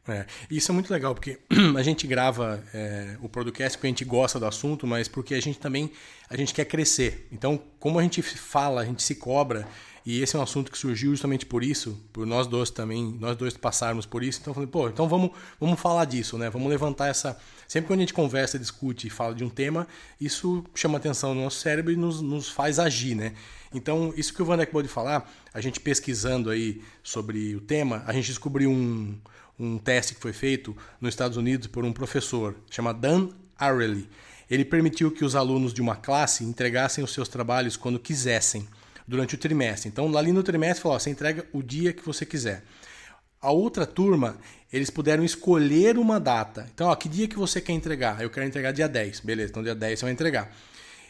É, 0.08 0.26
isso 0.50 0.72
é 0.72 0.74
muito 0.74 0.90
legal, 0.90 1.14
porque 1.14 1.38
a 1.76 1.82
gente 1.82 2.06
grava 2.06 2.64
é, 2.72 3.16
o 3.20 3.28
podcast 3.28 3.76
porque 3.76 3.86
a 3.86 3.90
gente 3.90 4.04
gosta 4.04 4.40
do 4.40 4.46
assunto, 4.46 4.86
mas 4.86 5.06
porque 5.06 5.34
a 5.34 5.40
gente 5.40 5.58
também 5.58 5.92
a 6.30 6.36
gente 6.36 6.54
quer 6.54 6.64
crescer. 6.64 7.28
Então, 7.30 7.60
como 7.78 7.98
a 7.98 8.02
gente 8.02 8.22
fala, 8.22 8.80
a 8.80 8.84
gente 8.84 9.02
se 9.02 9.14
cobra, 9.14 9.68
e 10.06 10.22
esse 10.22 10.34
é 10.34 10.38
um 10.38 10.42
assunto 10.42 10.72
que 10.72 10.78
surgiu 10.78 11.10
justamente 11.10 11.44
por 11.44 11.62
isso, 11.62 12.00
por 12.14 12.26
nós 12.26 12.46
dois 12.46 12.70
também, 12.70 13.14
nós 13.20 13.36
dois 13.36 13.54
passarmos 13.54 14.06
por 14.06 14.22
isso. 14.22 14.38
Então, 14.40 14.52
eu 14.52 14.54
falei, 14.54 14.66
pô, 14.66 14.88
então 14.88 15.06
vamos, 15.06 15.32
vamos 15.60 15.78
falar 15.78 16.06
disso, 16.06 16.38
né? 16.38 16.48
Vamos 16.48 16.70
levantar 16.70 17.08
essa. 17.08 17.38
Sempre 17.66 17.88
quando 17.88 17.98
a 17.98 18.02
gente 18.04 18.14
conversa, 18.14 18.58
discute 18.58 19.06
e 19.06 19.10
fala 19.10 19.34
de 19.34 19.44
um 19.44 19.50
tema, 19.50 19.86
isso 20.18 20.64
chama 20.74 20.96
atenção 20.96 21.34
no 21.34 21.42
nosso 21.42 21.60
cérebro 21.60 21.92
e 21.92 21.96
nos, 21.96 22.22
nos 22.22 22.48
faz 22.48 22.78
agir, 22.78 23.14
né? 23.14 23.34
Então, 23.74 24.14
isso 24.16 24.32
que 24.32 24.40
o 24.40 24.46
Vanek 24.46 24.72
pode 24.72 24.88
falar, 24.88 25.30
a 25.52 25.60
gente 25.60 25.78
pesquisando 25.78 26.48
aí 26.48 26.82
sobre 27.02 27.54
o 27.54 27.60
tema, 27.60 28.02
a 28.06 28.12
gente 28.14 28.28
descobriu 28.28 28.70
um 28.70 29.18
um 29.58 29.78
teste 29.78 30.14
que 30.14 30.20
foi 30.20 30.32
feito 30.32 30.76
nos 31.00 31.14
Estados 31.14 31.36
Unidos 31.36 31.66
por 31.66 31.84
um 31.84 31.92
professor 31.92 32.54
chamado 32.70 33.00
Dan 33.00 33.30
Ariely. 33.58 34.08
Ele 34.50 34.64
permitiu 34.64 35.10
que 35.10 35.24
os 35.24 35.34
alunos 35.34 35.74
de 35.74 35.82
uma 35.82 35.96
classe 35.96 36.44
entregassem 36.44 37.04
os 37.04 37.12
seus 37.12 37.28
trabalhos 37.28 37.76
quando 37.76 37.98
quisessem, 37.98 38.66
durante 39.06 39.34
o 39.34 39.38
trimestre. 39.38 39.88
Então, 39.88 40.16
ali 40.16 40.32
no 40.32 40.42
trimestre, 40.42 40.82
falou, 40.82 40.96
ó, 40.96 40.98
você 40.98 41.10
entrega 41.10 41.46
o 41.52 41.62
dia 41.62 41.92
que 41.92 42.04
você 42.04 42.24
quiser. 42.24 42.62
A 43.40 43.50
outra 43.50 43.86
turma, 43.86 44.36
eles 44.72 44.90
puderam 44.90 45.24
escolher 45.24 45.98
uma 45.98 46.18
data. 46.18 46.68
Então, 46.74 46.88
ó, 46.88 46.94
que 46.94 47.08
dia 47.08 47.28
que 47.28 47.36
você 47.36 47.60
quer 47.60 47.72
entregar? 47.72 48.22
Eu 48.22 48.30
quero 48.30 48.46
entregar 48.46 48.72
dia 48.72 48.88
10. 48.88 49.20
Beleza, 49.20 49.50
então 49.50 49.62
dia 49.62 49.74
10 49.74 49.98
você 49.98 50.04
vai 50.04 50.12
entregar. 50.12 50.54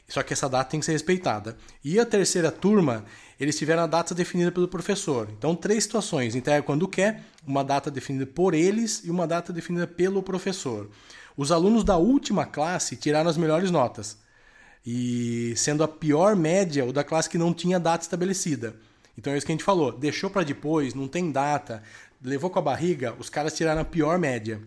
Só 0.09 0.23
que 0.23 0.33
essa 0.33 0.49
data 0.49 0.71
tem 0.71 0.81
que 0.81 0.87
ser 0.87 0.93
respeitada. 0.93 1.57
E 1.85 2.01
a 2.01 2.07
terceira 2.07 2.51
turma, 2.51 3.05
eles 3.39 3.59
tiveram 3.59 3.83
a 3.83 3.87
data 3.87 4.15
definida 4.15 4.51
pelo 4.51 4.67
professor. 4.67 5.29
Então, 5.37 5.55
três 5.55 5.85
situações: 5.85 6.35
entrega 6.35 6.63
quando 6.63 6.89
quer, 6.89 7.23
uma 7.47 7.63
data 7.63 7.91
definida 7.91 8.27
por 8.27 8.55
eles 8.55 9.03
e 9.05 9.11
uma 9.11 9.27
data 9.27 9.53
definida 9.53 9.87
pelo 9.87 10.23
professor. 10.23 10.89
Os 11.37 11.53
alunos 11.53 11.85
da 11.85 11.97
última 11.99 12.47
classe 12.47 12.97
tiraram 12.97 13.29
as 13.29 13.37
melhores 13.37 13.71
notas, 13.71 14.19
e 14.85 15.53
sendo 15.57 15.85
a 15.85 15.89
pior 15.89 16.35
média 16.35 16.85
o 16.85 16.93
da 16.93 17.05
classe 17.05 17.29
que 17.29 17.39
não 17.39 17.53
tinha 17.53 17.79
data 17.79 18.03
estabelecida. 18.03 18.75
Então 19.17 19.33
é 19.33 19.37
isso 19.37 19.45
que 19.45 19.53
a 19.53 19.55
gente 19.55 19.65
falou: 19.65 19.93
deixou 19.93 20.31
para 20.31 20.43
depois, 20.43 20.95
não 20.95 21.07
tem 21.07 21.31
data, 21.31 21.83
levou 22.23 22.49
com 22.49 22.59
a 22.59 22.63
barriga, 22.63 23.15
os 23.19 23.29
caras 23.29 23.55
tiraram 23.55 23.83
a 23.83 23.85
pior 23.85 24.19
média. 24.19 24.61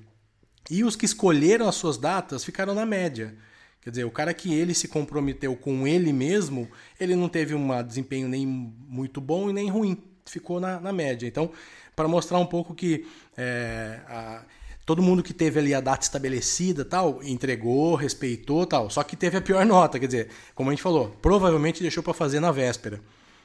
E 0.69 0.83
os 0.83 0.95
que 0.95 1.05
escolheram 1.05 1.67
as 1.67 1.75
suas 1.75 1.97
datas 1.97 2.43
ficaram 2.43 2.75
na 2.75 2.85
média. 2.85 3.35
Quer 3.81 3.89
dizer, 3.89 4.03
o 4.03 4.11
cara 4.11 4.33
que 4.33 4.53
ele 4.53 4.73
se 4.73 4.87
comprometeu 4.87 5.55
com 5.55 5.87
ele 5.87 6.13
mesmo, 6.13 6.69
ele 6.99 7.15
não 7.15 7.27
teve 7.27 7.55
um 7.55 7.83
desempenho 7.83 8.27
nem 8.27 8.45
muito 8.45 9.19
bom 9.19 9.49
e 9.49 9.53
nem 9.53 9.69
ruim. 9.69 9.97
Ficou 10.25 10.59
na, 10.59 10.79
na 10.79 10.93
média. 10.93 11.27
Então, 11.27 11.51
para 11.95 12.07
mostrar 12.07 12.37
um 12.37 12.45
pouco 12.45 12.75
que 12.75 13.07
é, 13.35 13.99
a, 14.07 14.43
todo 14.85 15.01
mundo 15.01 15.23
que 15.23 15.33
teve 15.33 15.59
ali 15.59 15.73
a 15.73 15.81
data 15.81 16.03
estabelecida 16.03 16.85
tal, 16.85 17.23
entregou, 17.23 17.95
respeitou 17.95 18.67
tal, 18.67 18.89
só 18.89 19.03
que 19.03 19.15
teve 19.15 19.37
a 19.37 19.41
pior 19.41 19.65
nota. 19.65 19.99
Quer 19.99 20.05
dizer, 20.05 20.29
como 20.53 20.69
a 20.69 20.73
gente 20.73 20.83
falou, 20.83 21.09
provavelmente 21.21 21.81
deixou 21.81 22.03
para 22.03 22.13
fazer 22.13 22.39
na 22.39 22.51
véspera 22.51 23.01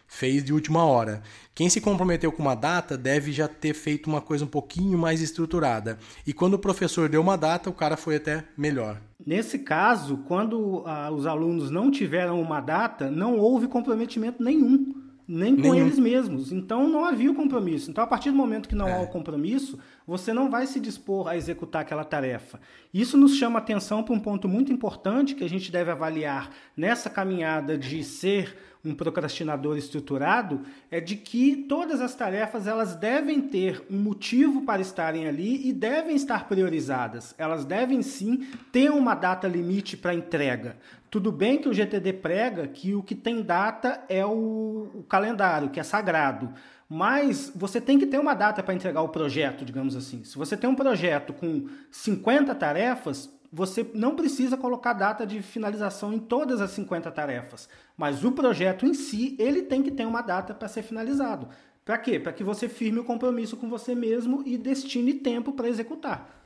fez 0.07 0.45
de 0.45 0.53
última 0.53 0.85
hora. 0.85 1.23
Quem 1.55 1.69
se 1.69 1.81
comprometeu 1.81 2.31
com 2.31 2.43
uma 2.43 2.55
data 2.55 2.97
deve 2.97 3.33
já 3.33 3.49
ter 3.49 3.75
feito 3.75 4.07
uma 4.07 4.21
coisa 4.21 4.45
um 4.45 4.49
pouquinho 4.49 4.97
mais 4.99 5.21
estruturada. 5.21 5.99
E 6.27 6.33
quando 6.33 6.55
o 6.55 6.59
professor 6.59 7.09
deu 7.09 7.21
uma 7.21 7.37
data, 7.37 7.71
o 7.71 7.73
cara 7.73 7.97
foi 7.97 8.17
até 8.17 8.45
melhor. 8.57 9.01
Nesse 9.27 9.59
caso, 9.59 10.19
quando 10.19 10.85
ah, 10.87 11.11
os 11.11 11.27
alunos 11.27 11.69
não 11.69 11.91
tiveram 11.91 12.41
uma 12.41 12.61
data, 12.61 13.11
não 13.11 13.37
houve 13.37 13.67
comprometimento 13.67 14.41
nenhum, 14.41 14.95
nem 15.27 15.57
com 15.57 15.63
nenhum. 15.63 15.75
eles 15.75 15.99
mesmos. 15.99 16.53
Então 16.53 16.89
não 16.89 17.05
havia 17.05 17.33
o 17.33 17.35
compromisso. 17.35 17.91
Então, 17.91 18.05
a 18.05 18.07
partir 18.07 18.31
do 18.31 18.37
momento 18.37 18.69
que 18.69 18.77
não 18.77 18.87
é. 18.87 18.93
há 18.93 19.01
o 19.01 19.09
compromisso, 19.09 19.81
você 20.07 20.33
não 20.33 20.49
vai 20.49 20.67
se 20.67 20.79
dispor 20.79 21.27
a 21.27 21.37
executar 21.37 21.83
aquela 21.83 22.05
tarefa. 22.05 22.61
Isso 22.95 23.17
nos 23.17 23.37
chama 23.37 23.59
atenção 23.59 24.03
para 24.03 24.15
um 24.15 24.21
ponto 24.21 24.49
muito 24.49 24.73
importante 24.73 25.35
que 25.35 25.45
a 25.45 25.49
gente 25.49 25.73
deve 25.73 25.91
avaliar 25.91 26.51
nessa 26.77 27.11
caminhada 27.11 27.77
de 27.77 28.05
ser 28.05 28.57
um 28.87 28.95
procrastinador 28.95 29.77
estruturado 29.77 30.63
é 30.91 31.01
de 31.01 31.17
que 31.17 31.57
todas 31.69 32.01
as 32.01 32.15
tarefas 32.15 32.67
elas 32.67 32.95
devem 32.95 33.41
ter 33.41 33.85
um 33.91 33.99
motivo 33.99 34.63
para 34.63 34.81
estarem 34.81 35.27
ali 35.27 35.69
e 35.69 35.73
devem 35.73 36.15
estar 36.15 36.47
priorizadas. 36.47 37.35
Elas 37.37 37.65
devem 37.65 38.01
sim 38.03 38.47
ter 38.71 38.91
uma 38.91 39.15
data 39.15 39.49
limite 39.49 39.97
para 39.97 40.15
entrega. 40.15 40.77
Tudo 41.11 41.33
bem 41.33 41.59
que 41.59 41.69
o 41.69 41.75
GTD 41.75 42.13
prega 42.15 42.67
que 42.69 42.95
o 42.95 43.03
que 43.03 43.15
tem 43.15 43.43
data 43.43 44.05
é 44.09 44.25
o, 44.25 44.91
o 44.95 45.05
calendário, 45.09 45.71
que 45.71 45.81
é 45.81 45.83
sagrado. 45.83 46.53
Mas 46.89 47.51
você 47.55 47.81
tem 47.81 47.99
que 47.99 48.07
ter 48.07 48.19
uma 48.19 48.35
data 48.35 48.63
para 48.63 48.75
entregar 48.75 49.03
o 49.03 49.09
projeto, 49.09 49.65
digamos 49.65 49.97
assim. 49.97 50.23
Se 50.25 50.37
você 50.37 50.57
tem 50.57 50.71
um 50.71 50.75
projeto 50.75 51.33
com 51.33 51.67
50 51.91 52.55
tarefas, 52.55 53.29
você 53.53 53.89
não 53.95 54.15
precisa 54.15 54.57
colocar 54.57 54.93
data 54.93 55.27
de 55.27 55.43
finalização 55.43 56.13
em 56.13 56.19
todas 56.19 56.61
as 56.61 56.71
50 56.73 57.11
tarefas, 57.11 57.69
mas 57.97 58.25
o 58.25 58.33
projeto 58.33 58.87
em 58.87 58.95
si, 58.95 59.35
ele 59.39 59.63
tem 59.63 59.83
que 59.83 59.91
ter 59.91 60.07
uma 60.07 60.21
data 60.21 60.55
para 60.55 60.69
ser 60.69 60.83
finalizado. 60.83 61.49
Para 61.85 61.99
quê? 61.99 62.19
Para 62.19 62.33
que 62.33 62.45
você 62.45 62.69
firme 62.69 62.99
o 62.99 63.05
compromisso 63.05 63.57
com 63.57 63.69
você 63.69 63.95
mesmo 63.95 64.43
e 64.45 64.59
destine 64.59 65.15
tempo 65.15 65.53
para 65.53 65.69
executar. 65.69 66.46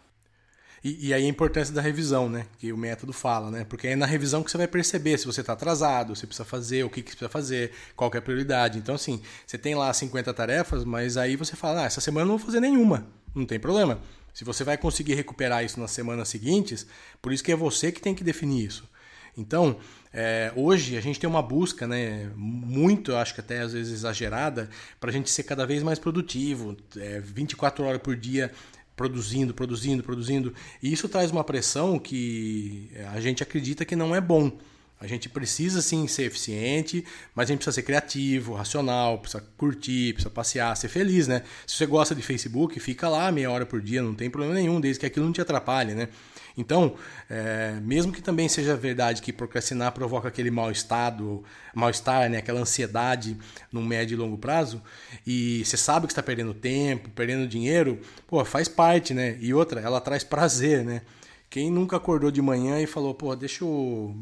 E, 0.83 1.09
e, 1.09 1.15
aí 1.15 1.25
a 1.27 1.29
importância 1.29 1.75
da 1.75 1.83
revisão, 1.83 2.29
né? 2.29 2.47
Que 2.59 2.73
o 2.73 2.77
método 2.77 3.13
fala, 3.13 3.51
né? 3.51 3.65
Porque 3.69 3.89
é 3.89 3.97
na 3.97 4.07
revisão 4.07 4.43
que 4.43 4.51
você 4.51 4.57
vai 4.57 4.67
perceber 4.67 5.19
se 5.19 5.27
você 5.27 5.43
está 5.43 5.53
atrasado, 5.53 6.17
se 6.17 6.27
precisa 6.27 6.45
fazer, 6.45 6.85
o 6.85 6.89
que, 6.89 7.03
que 7.03 7.11
precisa 7.11 7.29
fazer, 7.29 7.73
qual 7.95 8.11
é 8.15 8.19
a 8.19 8.23
prioridade. 8.23 8.79
Então, 8.79 8.95
assim, 8.95 9.21
você 9.47 9.59
tem 9.59 9.75
lá 9.75 9.93
50 9.93 10.33
tarefas, 10.33 10.85
mas 10.85 11.19
aí 11.19 11.37
você 11.37 11.55
fala, 11.55 11.83
ah, 11.83 11.85
essa 11.85 12.01
semana 12.01 12.25
eu 12.25 12.29
não 12.29 12.39
vou 12.39 12.47
fazer 12.47 12.61
nenhuma. 12.61 13.07
Não 13.35 13.45
tem 13.45 13.61
problema. 13.61 14.01
Se 14.33 14.43
você 14.43 14.65
vai 14.65 14.79
conseguir 14.79 15.15
recuperar 15.15 15.65
isso 15.65 15.79
nas 15.79 15.91
semanas 15.91 16.29
seguintes, 16.29 16.87
por 17.21 17.33
isso 17.33 17.45
que 17.45 17.53
é 17.53 17.57
você 17.57 17.93
que 17.93 18.01
tem 18.01 18.15
que 18.15 18.25
definir 18.25 18.65
isso. 18.65 18.89
Então, 19.37 19.79
é, 20.13 20.53
hoje 20.57 20.97
a 20.97 21.01
gente 21.01 21.21
tem 21.21 21.29
uma 21.29 21.43
busca, 21.43 21.87
né, 21.87 22.31
muito, 22.35 23.15
acho 23.15 23.35
que 23.35 23.41
até 23.41 23.61
às 23.61 23.73
vezes 23.73 23.93
exagerada, 23.93 24.69
para 24.99 25.11
a 25.11 25.13
gente 25.13 25.31
ser 25.31 25.45
cada 25.45 25.65
vez 25.67 25.83
mais 25.83 25.99
produtivo, 25.99 26.77
é, 26.97 27.21
24 27.21 27.85
horas 27.85 28.01
por 28.01 28.17
dia 28.17 28.51
produzindo, 29.00 29.54
produzindo, 29.54 30.02
produzindo. 30.02 30.54
E 30.83 30.92
isso 30.92 31.09
traz 31.09 31.30
uma 31.30 31.42
pressão 31.42 31.99
que 31.99 32.90
a 33.14 33.19
gente 33.19 33.42
acredita 33.42 33.83
que 33.83 33.97
não 33.97 34.14
é 34.14 34.21
bom. 34.21 34.52
A 35.00 35.07
gente 35.07 35.26
precisa 35.26 35.80
sim 35.80 36.07
ser 36.07 36.25
eficiente, 36.25 37.02
mas 37.35 37.49
a 37.49 37.49
gente 37.49 37.61
precisa 37.61 37.76
ser 37.76 37.83
criativo, 37.83 38.52
racional, 38.52 39.19
precisa 39.19 39.42
curtir, 39.57 40.12
precisa 40.12 40.28
passear, 40.28 40.76
ser 40.76 40.88
feliz, 40.88 41.26
né? 41.26 41.42
Se 41.66 41.76
você 41.76 41.87
gosta 41.87 42.14
de 42.14 42.21
Facebook, 42.21 42.78
fica 42.78 43.09
lá 43.09 43.33
meia 43.33 43.50
hora 43.50 43.64
por 43.64 43.80
dia, 43.80 44.02
não 44.02 44.14
tem 44.14 44.28
problema 44.28 44.52
nenhum, 44.52 44.78
desde 44.78 45.00
que 45.00 45.07
aquilo 45.07 45.25
não 45.25 45.33
te 45.33 45.40
atrapalhe, 45.40 45.95
né? 45.95 46.11
Então, 46.61 46.95
é, 47.29 47.79
mesmo 47.83 48.12
que 48.12 48.23
também 48.23 48.49
seja 48.49 48.76
verdade 48.76 49.23
que 49.23 49.33
procrastinar 49.33 49.93
provoca 49.93 50.29
aquele 50.29 50.50
mal-estado, 50.50 51.43
mal-estar, 51.75 52.29
né? 52.29 52.38
aquela 52.38 52.61
ansiedade 52.61 53.37
no 53.73 53.83
médio 53.83 54.14
e 54.14 54.19
longo 54.19 54.37
prazo, 54.37 54.83
e 55.26 55.64
você 55.64 55.76
sabe 55.76 56.07
que 56.07 56.12
está 56.12 56.23
perdendo 56.23 56.52
tempo, 56.52 57.09
perdendo 57.11 57.49
dinheiro, 57.49 57.99
pô, 58.26 58.45
faz 58.45 58.69
parte, 58.69 59.14
né? 59.14 59.37
E 59.40 59.52
outra, 59.55 59.81
ela 59.81 60.00
traz 60.00 60.23
prazer, 60.23 60.85
né? 60.85 61.02
Quem 61.49 61.71
nunca 61.71 61.97
acordou 61.97 62.31
de 62.31 62.40
manhã 62.40 62.81
e 62.81 62.87
falou, 62.87 63.12
pô, 63.12 63.35
deixa 63.35 63.64
eu 63.64 64.14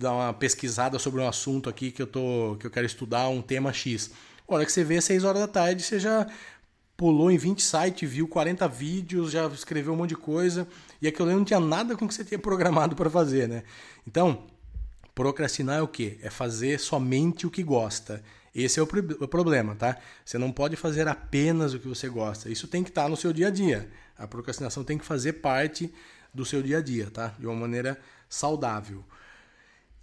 dar 0.00 0.12
uma 0.14 0.32
pesquisada 0.32 0.98
sobre 0.98 1.20
um 1.20 1.28
assunto 1.28 1.70
aqui 1.70 1.92
que 1.92 2.02
eu, 2.02 2.06
tô, 2.06 2.56
que 2.58 2.66
eu 2.66 2.70
quero 2.70 2.86
estudar, 2.86 3.28
um 3.28 3.40
tema 3.40 3.72
X. 3.72 4.10
A 4.48 4.54
hora 4.54 4.66
que 4.66 4.72
você 4.72 4.82
vê, 4.82 5.00
6 5.00 5.22
horas 5.22 5.40
da 5.42 5.46
tarde, 5.46 5.82
você 5.82 6.00
já 6.00 6.26
pulou 6.96 7.30
em 7.30 7.36
20 7.36 7.62
sites, 7.62 8.10
viu 8.10 8.28
40 8.28 8.66
vídeos, 8.68 9.30
já 9.30 9.46
escreveu 9.48 9.92
um 9.92 9.96
monte 9.96 10.10
de 10.10 10.16
coisa, 10.16 10.66
e 11.02 11.08
aquilo 11.08 11.28
ali 11.28 11.36
não 11.36 11.44
tinha 11.44 11.58
nada 11.58 11.96
com 11.96 12.04
o 12.04 12.08
que 12.08 12.14
você 12.14 12.24
tinha 12.24 12.38
programado 12.38 12.94
para 12.94 13.10
fazer, 13.10 13.48
né? 13.48 13.64
Então, 14.06 14.46
procrastinar 15.12 15.80
é 15.80 15.82
o 15.82 15.88
quê? 15.88 16.16
É 16.22 16.30
fazer 16.30 16.78
somente 16.78 17.44
o 17.44 17.50
que 17.50 17.62
gosta. 17.62 18.22
Esse 18.54 18.78
é 18.78 18.82
o, 18.82 18.88
o 19.20 19.26
problema, 19.26 19.74
tá? 19.74 19.98
Você 20.24 20.38
não 20.38 20.52
pode 20.52 20.76
fazer 20.76 21.08
apenas 21.08 21.74
o 21.74 21.80
que 21.80 21.88
você 21.88 22.08
gosta. 22.08 22.48
Isso 22.48 22.68
tem 22.68 22.84
que 22.84 22.90
estar 22.90 23.02
tá 23.02 23.08
no 23.08 23.16
seu 23.16 23.32
dia 23.32 23.48
a 23.48 23.50
dia. 23.50 23.90
A 24.16 24.28
procrastinação 24.28 24.84
tem 24.84 24.96
que 24.96 25.04
fazer 25.04 25.34
parte 25.34 25.92
do 26.32 26.44
seu 26.44 26.62
dia 26.62 26.78
a 26.78 26.80
dia, 26.80 27.10
tá? 27.10 27.34
De 27.36 27.46
uma 27.46 27.56
maneira 27.56 27.98
saudável. 28.28 29.04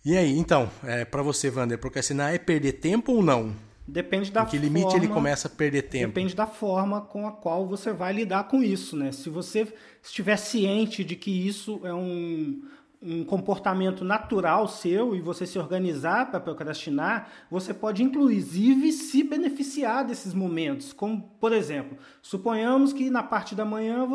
E 0.04 0.18
aí, 0.18 0.38
então, 0.38 0.70
é, 0.84 1.06
para 1.06 1.22
você, 1.22 1.50
Wander, 1.50 1.78
procrastinar 1.78 2.34
é 2.34 2.38
perder 2.38 2.74
tempo 2.74 3.14
ou 3.14 3.24
não? 3.24 3.56
Depende 3.92 4.32
da 4.32 4.44
em 4.44 4.46
que 4.46 4.58
limite 4.58 4.84
forma, 4.84 4.98
ele 4.98 5.08
começa 5.08 5.48
a 5.48 5.52
perder 5.52 5.84
tempo? 5.84 6.08
Depende 6.08 6.36
da 6.36 6.46
forma 6.46 7.02
com 7.02 7.28
a 7.28 7.32
qual 7.32 7.68
você 7.68 7.92
vai 7.92 8.14
lidar 8.14 8.46
com 8.46 8.64
isso, 8.64 8.96
né? 8.96 9.12
Se 9.12 9.30
você 9.30 9.68
estiver 10.02 10.38
ciente 10.38 11.04
de 11.04 11.16
que 11.16 11.32
isso 11.48 11.82
é 11.84 11.94
um, 11.94 12.62
um 13.02 13.24
comportamento 13.24 14.04
natural 14.04 14.68
seu 14.68 15.16
e 15.16 15.22
você 15.22 15.46
se 15.46 15.58
organizar 15.58 16.30
para 16.30 16.40
procrastinar, 16.40 17.30
você 17.50 17.74
pode 17.74 18.04
inclusive 18.04 18.92
se 18.92 19.24
beneficiar 19.24 20.06
desses 20.06 20.34
momentos. 20.34 20.94
Como, 20.94 21.24
por 21.40 21.52
exemplo, 21.52 21.98
suponhamos 22.22 22.94
que 22.94 23.10
na 23.10 23.24
parte 23.24 23.56
da 23.56 23.66
manhã 23.66 24.08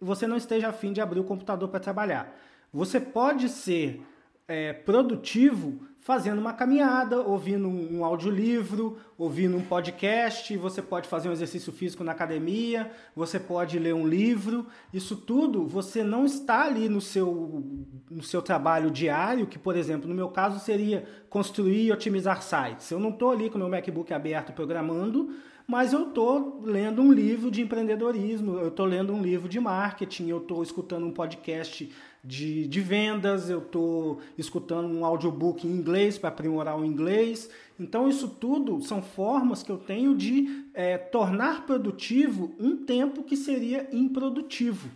você 0.00 0.26
não 0.26 0.36
esteja 0.36 0.68
afim 0.68 0.92
de 0.92 1.00
abrir 1.00 1.20
o 1.20 1.24
computador 1.24 1.68
para 1.68 1.80
trabalhar. 1.80 2.36
Você 2.72 3.00
pode 3.00 3.48
ser 3.48 4.02
é, 4.48 4.72
produtivo 4.72 5.80
fazendo 6.06 6.38
uma 6.38 6.52
caminhada, 6.52 7.20
ouvindo 7.20 7.66
um, 7.66 8.04
audiolivro, 8.04 8.96
ouvindo 9.18 9.56
um 9.56 9.60
podcast, 9.60 10.56
você 10.56 10.80
pode 10.80 11.08
fazer 11.08 11.28
um 11.28 11.32
exercício 11.32 11.72
físico 11.72 12.04
na 12.04 12.12
academia, 12.12 12.92
você 13.12 13.40
pode 13.40 13.76
ler 13.76 13.92
um 13.92 14.06
livro. 14.06 14.68
Isso 14.94 15.16
tudo 15.16 15.66
você 15.66 16.04
não 16.04 16.24
está 16.24 16.64
ali 16.64 16.88
no 16.88 17.00
seu, 17.00 17.60
no 18.08 18.22
seu 18.22 18.40
trabalho 18.40 18.88
diário, 18.88 19.48
que, 19.48 19.58
por 19.58 19.76
exemplo, 19.76 20.08
no 20.08 20.14
meu 20.14 20.28
caso 20.28 20.60
seria 20.60 21.04
construir 21.28 21.86
e 21.86 21.92
otimizar 21.92 22.40
sites. 22.40 22.88
Eu 22.88 23.00
não 23.00 23.10
estou 23.10 23.32
ali 23.32 23.50
com 23.50 23.58
meu 23.58 23.68
MacBook 23.68 24.14
aberto 24.14 24.52
programando, 24.52 25.34
mas 25.66 25.92
eu 25.92 26.10
estou 26.10 26.62
lendo 26.62 27.02
um 27.02 27.12
livro 27.12 27.50
de 27.50 27.62
empreendedorismo, 27.62 28.60
eu 28.60 28.68
estou 28.68 28.86
lendo 28.86 29.12
um 29.12 29.20
livro 29.20 29.48
de 29.48 29.58
marketing, 29.58 30.28
eu 30.28 30.38
estou 30.38 30.62
escutando 30.62 31.04
um 31.04 31.10
podcast 31.10 31.90
de, 32.26 32.66
de 32.66 32.80
vendas, 32.80 33.48
eu 33.48 33.60
estou 33.60 34.20
escutando 34.36 34.88
um 34.88 35.04
audiobook 35.04 35.64
em 35.64 35.70
inglês 35.70 36.18
para 36.18 36.28
aprimorar 36.28 36.76
o 36.76 36.84
inglês. 36.84 37.48
Então, 37.78 38.08
isso 38.08 38.26
tudo 38.28 38.82
são 38.82 39.00
formas 39.00 39.62
que 39.62 39.70
eu 39.70 39.78
tenho 39.78 40.16
de 40.16 40.66
é, 40.74 40.98
tornar 40.98 41.64
produtivo 41.66 42.52
um 42.58 42.84
tempo 42.84 43.22
que 43.22 43.36
seria 43.36 43.88
improdutivo. 43.92 44.90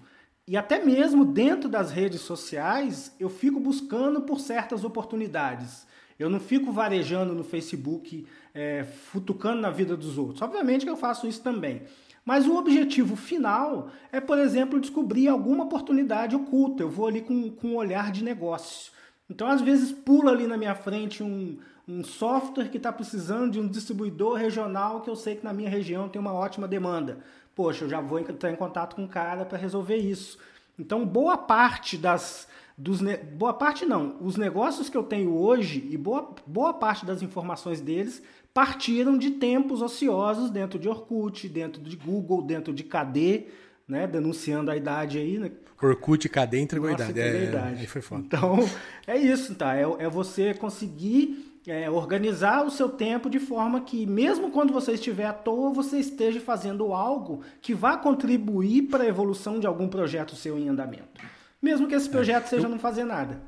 E 0.48 0.56
até 0.56 0.84
mesmo 0.84 1.24
dentro 1.24 1.68
das 1.68 1.92
redes 1.92 2.22
sociais, 2.22 3.14
eu 3.20 3.30
fico 3.30 3.60
buscando 3.60 4.22
por 4.22 4.40
certas 4.40 4.82
oportunidades. 4.82 5.86
Eu 6.18 6.28
não 6.28 6.40
fico 6.40 6.72
varejando 6.72 7.32
no 7.32 7.44
Facebook, 7.44 8.26
é, 8.54 8.84
futucando 8.84 9.60
na 9.60 9.70
vida 9.70 9.96
dos 9.96 10.18
outros. 10.18 10.42
Obviamente 10.42 10.84
que 10.84 10.90
eu 10.90 10.96
faço 10.96 11.26
isso 11.26 11.42
também. 11.42 11.82
Mas 12.24 12.46
o 12.46 12.56
objetivo 12.56 13.16
final 13.16 13.88
é, 14.12 14.20
por 14.20 14.38
exemplo, 14.38 14.80
descobrir 14.80 15.28
alguma 15.28 15.64
oportunidade 15.64 16.36
oculta. 16.36 16.82
Eu 16.82 16.90
vou 16.90 17.06
ali 17.06 17.22
com, 17.22 17.50
com 17.50 17.68
um 17.68 17.76
olhar 17.76 18.12
de 18.12 18.22
negócio. 18.22 18.92
Então, 19.28 19.48
às 19.48 19.60
vezes, 19.60 19.92
pula 19.92 20.32
ali 20.32 20.46
na 20.46 20.56
minha 20.56 20.74
frente 20.74 21.22
um, 21.22 21.58
um 21.86 22.04
software 22.04 22.68
que 22.68 22.76
está 22.76 22.92
precisando 22.92 23.52
de 23.52 23.60
um 23.60 23.66
distribuidor 23.66 24.36
regional 24.36 25.00
que 25.00 25.10
eu 25.10 25.16
sei 25.16 25.36
que 25.36 25.44
na 25.44 25.52
minha 25.52 25.70
região 25.70 26.08
tem 26.08 26.20
uma 26.20 26.32
ótima 26.32 26.68
demanda. 26.68 27.18
Poxa, 27.54 27.84
eu 27.84 27.88
já 27.88 28.00
vou 28.00 28.18
entrar 28.18 28.50
em 28.50 28.56
contato 28.56 28.96
com 28.96 29.04
o 29.04 29.08
cara 29.08 29.44
para 29.44 29.58
resolver 29.58 29.96
isso. 29.96 30.38
Então, 30.78 31.06
boa 31.06 31.36
parte 31.36 31.96
das. 31.96 32.48
Dos, 32.76 33.00
boa 33.34 33.52
parte 33.52 33.84
não. 33.84 34.16
Os 34.22 34.36
negócios 34.36 34.88
que 34.88 34.96
eu 34.96 35.02
tenho 35.02 35.36
hoje 35.36 35.86
e 35.90 35.98
boa, 35.98 36.34
boa 36.46 36.72
parte 36.72 37.04
das 37.04 37.20
informações 37.20 37.78
deles 37.78 38.22
partiram 38.52 39.16
de 39.16 39.30
tempos 39.30 39.82
ociosos 39.82 40.50
dentro 40.50 40.78
de 40.78 40.88
Orkut, 40.88 41.48
dentro 41.48 41.82
de 41.82 41.96
Google, 41.96 42.42
dentro 42.42 42.72
de 42.72 42.84
KD, 42.84 43.46
né? 43.86 44.06
Denunciando 44.06 44.70
a 44.70 44.76
idade 44.76 45.18
aí, 45.18 45.38
né? 45.38 45.50
Orkut, 45.82 46.28
KD 46.28 46.58
entregou 46.60 46.88
a 46.88 46.92
idade. 46.92 47.20
É, 47.20 47.44
idade. 47.44 47.80
Aí 47.80 47.86
foi 47.86 48.02
foda. 48.02 48.22
Então, 48.26 48.58
é 49.06 49.16
isso, 49.16 49.54
tá? 49.54 49.76
É, 49.76 49.82
é 49.82 50.08
você 50.08 50.52
conseguir 50.52 51.50
é, 51.66 51.90
organizar 51.90 52.64
o 52.64 52.70
seu 52.70 52.88
tempo 52.88 53.28
de 53.28 53.38
forma 53.38 53.80
que, 53.80 54.06
mesmo 54.06 54.50
quando 54.50 54.72
você 54.72 54.92
estiver 54.92 55.26
à 55.26 55.32
toa, 55.32 55.72
você 55.72 55.98
esteja 55.98 56.40
fazendo 56.40 56.92
algo 56.92 57.42
que 57.60 57.74
vá 57.74 57.96
contribuir 57.96 58.82
para 58.82 59.04
a 59.04 59.06
evolução 59.06 59.58
de 59.58 59.66
algum 59.66 59.88
projeto 59.88 60.34
seu 60.34 60.58
em 60.58 60.68
andamento. 60.68 61.20
Mesmo 61.60 61.86
que 61.86 61.94
esse 61.94 62.08
é, 62.08 62.10
projeto 62.10 62.44
é, 62.44 62.48
seja 62.48 62.66
eu, 62.66 62.70
não 62.70 62.78
fazer 62.78 63.04
nada. 63.04 63.42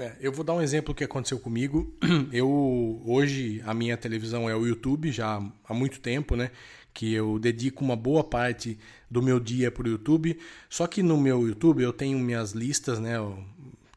É, 0.00 0.14
eu 0.20 0.30
vou 0.30 0.44
dar 0.44 0.54
um 0.54 0.62
exemplo 0.62 0.94
que 0.94 1.02
aconteceu 1.02 1.38
comigo. 1.40 1.92
Eu 2.32 3.02
hoje 3.04 3.60
a 3.66 3.74
minha 3.74 3.96
televisão 3.96 4.48
é 4.48 4.54
o 4.54 4.64
YouTube 4.64 5.10
já 5.10 5.42
há 5.68 5.74
muito 5.74 5.98
tempo, 5.98 6.36
né? 6.36 6.52
Que 6.94 7.14
eu 7.14 7.38
dedico 7.38 7.84
uma 7.84 7.96
boa 7.96 8.24
parte 8.24 8.78
do 9.10 9.22
meu 9.22 9.40
dia 9.40 9.70
para 9.70 9.86
o 9.86 9.88
YouTube. 9.88 10.38
Só 10.68 10.86
que 10.86 11.02
no 11.02 11.16
meu 11.16 11.46
YouTube 11.46 11.82
eu 11.82 11.92
tenho 11.92 12.18
minhas 12.18 12.52
listas, 12.52 12.98
né? 12.98 13.16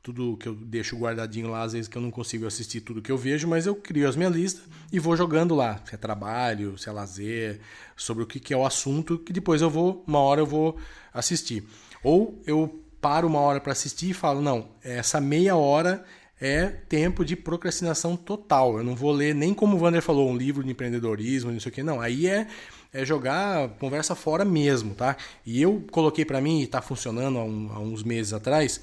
tudo 0.04 0.36
que 0.38 0.48
eu 0.48 0.56
deixo 0.56 0.98
guardadinho 0.98 1.50
lá, 1.50 1.62
às 1.62 1.74
vezes 1.74 1.88
que 1.88 1.96
eu 1.96 2.02
não 2.02 2.10
consigo 2.10 2.48
assistir 2.48 2.82
tudo 2.82 3.04
que 3.04 3.12
eu 3.12 3.18
vejo, 3.18 3.48
mas 3.48 3.68
eu 3.68 3.76
crio 3.76 4.10
as 4.10 4.16
minhas 4.16 4.34
listas 4.34 4.64
e 4.92 4.98
vou 4.98 5.16
jogando 5.16 5.54
lá, 5.54 5.80
se 5.86 5.94
é 5.94 5.98
trabalho, 5.98 6.76
se 6.76 6.90
é 6.90 6.92
lazer, 6.92 7.60
sobre 7.96 8.24
o 8.24 8.26
que, 8.26 8.40
que 8.40 8.52
é 8.52 8.58
o 8.58 8.66
assunto, 8.66 9.20
que 9.20 9.32
depois 9.32 9.62
eu 9.62 9.70
vou, 9.70 10.04
uma 10.08 10.18
hora 10.18 10.42
eu 10.42 10.46
vou 10.46 10.76
assistir. 11.14 11.64
Ou 12.04 12.42
eu 12.48 12.84
paro 13.02 13.28
uma 13.28 13.40
hora 13.40 13.60
para 13.60 13.72
assistir 13.72 14.12
e 14.12 14.14
falo, 14.14 14.42
não, 14.42 14.70
essa 14.84 15.20
meia 15.20 15.56
hora 15.56 16.04
é 16.40 16.68
tempo 16.68 17.26
de 17.26 17.36
procrastinação 17.36 18.16
total. 18.16 18.78
Eu 18.78 18.84
não 18.84 18.96
vou 18.96 19.12
ler 19.12 19.36
nem 19.36 19.54
como 19.54 19.76
o 19.76 19.82
Wander 19.82 20.02
falou, 20.02 20.30
um 20.30 20.38
livro 20.38 20.64
de 20.64 20.72
empreendedorismo, 20.72 21.52
não 21.52 21.60
sei 21.60 21.72
o 21.72 21.74
que, 21.74 21.84
não. 21.84 22.00
Aí 22.00 22.28
é 22.28 22.48
é 22.94 23.06
jogar 23.06 23.70
conversa 23.80 24.14
fora 24.16 24.44
mesmo, 24.44 24.94
tá? 24.94 25.16
E 25.46 25.62
eu 25.62 25.82
coloquei 25.92 26.26
para 26.26 26.42
mim, 26.42 26.62
e 26.62 26.68
tá 26.68 26.82
funcionando 26.82 27.38
há, 27.40 27.44
um, 27.46 27.72
há 27.72 27.80
uns 27.80 28.04
meses 28.04 28.34
atrás, 28.34 28.82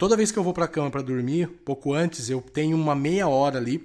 Toda 0.00 0.16
vez 0.16 0.32
que 0.32 0.38
eu 0.38 0.42
vou 0.42 0.54
para 0.54 0.64
a 0.64 0.68
cama 0.68 0.90
para 0.90 1.02
dormir, 1.02 1.46
pouco 1.62 1.92
antes, 1.92 2.30
eu 2.30 2.40
tenho 2.40 2.74
uma 2.74 2.94
meia 2.94 3.28
hora 3.28 3.58
ali 3.58 3.76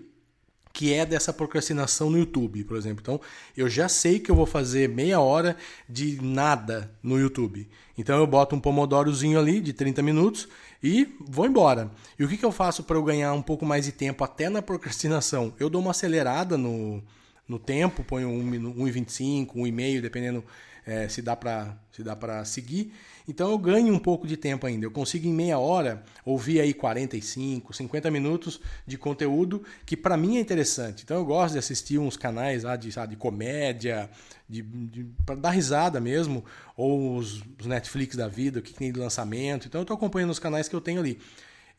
que 0.76 0.94
é 0.94 1.06
dessa 1.06 1.32
procrastinação 1.32 2.10
no 2.10 2.18
YouTube, 2.18 2.66
por 2.66 2.76
exemplo. 2.76 3.00
Então, 3.02 3.22
eu 3.56 3.70
já 3.70 3.88
sei 3.88 4.20
que 4.20 4.30
eu 4.30 4.36
vou 4.36 4.46
fazer 4.46 4.90
meia 4.90 5.22
hora 5.22 5.56
de 5.88 6.22
nada 6.22 6.92
no 7.02 7.18
YouTube. 7.18 7.66
Então, 7.98 8.18
eu 8.18 8.28
boto 8.28 8.58
um 8.58 8.60
pomodorozinho 8.60 9.40
ali 9.40 9.62
de 9.62 9.72
30 9.72 10.02
minutos 10.02 10.50
e 10.84 11.16
vou 11.22 11.46
embora. 11.46 11.90
E 12.20 12.26
o 12.26 12.28
que, 12.28 12.36
que 12.36 12.44
eu 12.44 12.52
faço 12.52 12.84
para 12.84 12.98
eu 12.98 13.04
ganhar 13.04 13.32
um 13.32 13.42
pouco 13.42 13.66
mais 13.66 13.86
de 13.86 13.94
tempo 13.94 14.22
até 14.22 14.50
na 14.50 14.62
procrastinação? 14.62 15.54
Eu 15.58 15.70
dou 15.70 15.82
uma 15.82 15.92
acelerada 15.92 16.58
no, 16.58 17.02
no 17.48 17.60
tempo, 17.60 18.04
ponho 18.04 18.30
1,25, 18.30 19.54
1,5, 19.56 20.02
dependendo 20.02 20.44
é, 20.86 21.08
se 21.08 21.22
dá 21.22 21.36
para 21.36 22.46
seguir. 22.46 22.94
Então 23.28 23.50
eu 23.50 23.58
ganho 23.58 23.92
um 23.92 23.98
pouco 23.98 24.28
de 24.28 24.38
tempo 24.38 24.68
ainda. 24.68 24.86
Eu 24.86 24.92
consigo 24.92 25.28
em 25.28 25.34
meia 25.34 25.58
hora 25.58 26.04
ouvir 26.24 26.62
aí 26.62 26.74
45, 26.74 27.74
50 27.74 28.12
minutos 28.12 28.62
de 28.86 28.98
conteúdo 28.98 29.64
que 29.84 29.98
para 29.98 30.16
mim 30.16 30.38
é 30.38 30.40
interessante. 30.40 31.04
Então 31.04 31.18
eu 31.18 31.26
gosto 31.26 31.54
de 31.54 31.60
assistir 31.60 31.98
uns 31.98 32.16
canais 32.16 32.64
lá 32.64 32.76
de, 32.76 32.92
sabe, 32.92 33.16
de 33.16 33.20
comédia, 33.20 34.10
de, 34.48 34.62
de 34.62 35.06
para 35.26 35.36
dar 35.36 35.50
risada 35.50 36.00
mesmo, 36.00 36.46
ou 36.78 37.16
os, 37.18 37.42
os 37.60 37.66
Netflix 37.66 38.16
da 38.16 38.28
vida, 38.28 38.60
o 38.60 38.62
que 38.62 38.74
tem 38.74 38.92
de 38.92 39.00
lançamento. 39.00 39.68
Então 39.68 39.82
eu 39.82 39.84
estou 39.84 39.96
acompanhando 39.96 40.30
os 40.30 40.40
canais 40.40 40.68
que 40.68 40.76
eu 40.76 40.82
tenho 40.82 41.00
ali. 41.00 41.20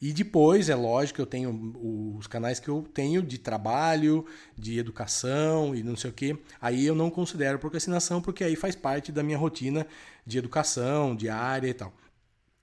E 0.01 0.13
depois, 0.13 0.69
é 0.69 0.75
lógico, 0.75 1.21
eu 1.21 1.27
tenho 1.27 2.17
os 2.19 2.27
canais 2.27 2.61
que 2.61 2.69
eu 2.69 2.87
tenho 2.93 3.23
de 3.23 3.39
trabalho, 3.39 4.27
de 4.57 4.79
educação 4.79 5.75
e 5.75 5.83
não 5.83 5.97
sei 5.97 6.11
o 6.11 6.13
quê. 6.13 6.37
Aí 6.61 6.87
eu 6.87 6.95
não 6.95 7.11
considero 7.11 7.59
procrastinação, 7.59 8.21
porque 8.21 8.45
aí 8.45 8.57
faz 8.57 8.77
parte 8.77 9.11
da 9.11 9.23
minha 9.23 9.39
rotina 9.39 9.87
de 10.27 10.37
educação, 10.37 11.17
diária 11.17 11.69
e 11.69 11.75
tal. 11.75 11.95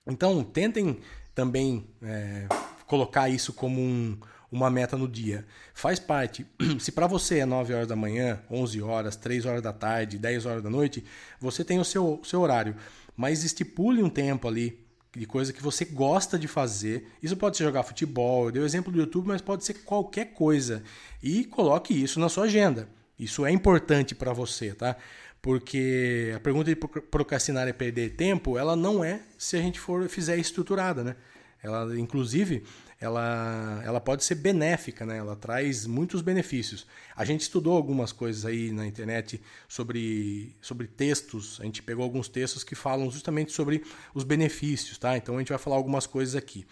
Então, 0.06 0.43
tentem 0.43 1.00
também 1.34 1.88
é, 2.04 2.48
colocar 2.86 3.30
isso 3.30 3.52
como 3.52 3.82
um, 3.82 4.17
uma 4.52 4.69
meta 4.69 4.96
no 4.96 5.08
dia. 5.08 5.46
Faz 5.74 6.00
parte. 6.00 6.46
Se 6.80 6.91
para 6.91 7.08
você 7.08 7.39
é 7.39 7.46
9 7.46 7.74
horas 7.74 7.88
da 7.88 7.96
manhã, 7.96 8.39
11 8.52 8.82
horas, 8.82 9.15
3 9.15 9.46
horas 9.46 9.62
da 9.63 9.74
tarde, 9.74 10.19
10 10.19 10.46
horas 10.46 10.62
da 10.62 10.69
noite, 10.69 11.04
você 11.39 11.63
tem 11.63 11.80
o 11.80 11.86
seu, 11.86 12.22
seu 12.24 12.41
horário. 12.41 12.76
Mas 13.17 13.43
estipule 13.43 14.04
um 14.04 14.10
tempo 14.10 14.48
ali 14.48 14.83
de 15.15 15.26
coisa 15.26 15.54
que 15.54 15.62
você 15.62 15.86
gosta 15.86 16.38
de 16.39 16.47
fazer. 16.47 17.08
Isso 17.21 17.38
pode 17.38 17.58
ser 17.58 17.63
jogar 17.63 17.84
futebol, 17.84 18.45
eu 18.45 18.52
dei 18.52 18.62
o 18.62 18.65
exemplo 18.65 18.91
do 18.91 18.99
YouTube, 18.99 19.28
mas 19.28 19.41
pode 19.41 19.63
ser 19.63 19.76
qualquer 19.76 20.34
coisa. 20.34 20.84
E 21.21 21.43
coloque 21.45 21.93
isso 21.93 22.19
na 22.19 22.30
sua 22.30 22.45
agenda. 22.45 22.88
Isso 23.17 23.45
é 23.45 23.52
importante 23.52 24.15
para 24.15 24.34
você, 24.34 24.73
tá? 24.73 24.95
Porque 25.41 26.34
a 26.36 26.39
pergunta 26.39 26.69
de 26.69 26.76
procrastinar 26.76 27.67
é 27.67 27.73
perder 27.73 28.15
tempo, 28.15 28.58
ela 28.58 28.76
não 28.76 29.04
é 29.04 29.21
se 29.38 29.56
a 29.56 29.62
gente 29.62 29.80
for 29.80 30.08
fizer 30.08 30.38
estruturada, 30.38 31.04
né? 31.04 31.15
Ela, 31.62 31.97
inclusive, 31.97 32.63
ela, 33.04 33.82
ela 33.84 34.00
pode 34.00 34.24
ser 34.24 34.36
benéfica, 34.36 35.06
né? 35.06 35.18
ela 35.18 35.36
traz 35.36 35.86
muitos 35.86 36.22
benefícios. 36.22 36.88
A 37.13 37.26
gente 37.26 37.42
estudou 37.42 37.76
algumas 37.76 38.13
coisas 38.13 38.46
aí 38.46 38.72
na 38.72 38.88
internet 38.88 39.42
sobre, 39.68 40.56
sobre 40.62 40.88
textos, 40.88 41.60
a 41.60 41.66
gente 41.66 41.84
pegou 41.84 42.02
alguns 42.02 42.30
textos 42.30 42.63
que 42.63 42.76
falam 42.76 43.12
justamente 43.12 43.52
sobre 43.52 43.84
os 44.16 44.24
benefícios, 44.24 44.98
tá? 44.98 45.18
Então 45.18 45.36
a 45.36 45.39
gente 45.39 45.50
vai 45.50 45.58
falar 45.58 45.76
algumas 45.76 46.08
coisas 46.08 46.34
aqui. 46.34 46.66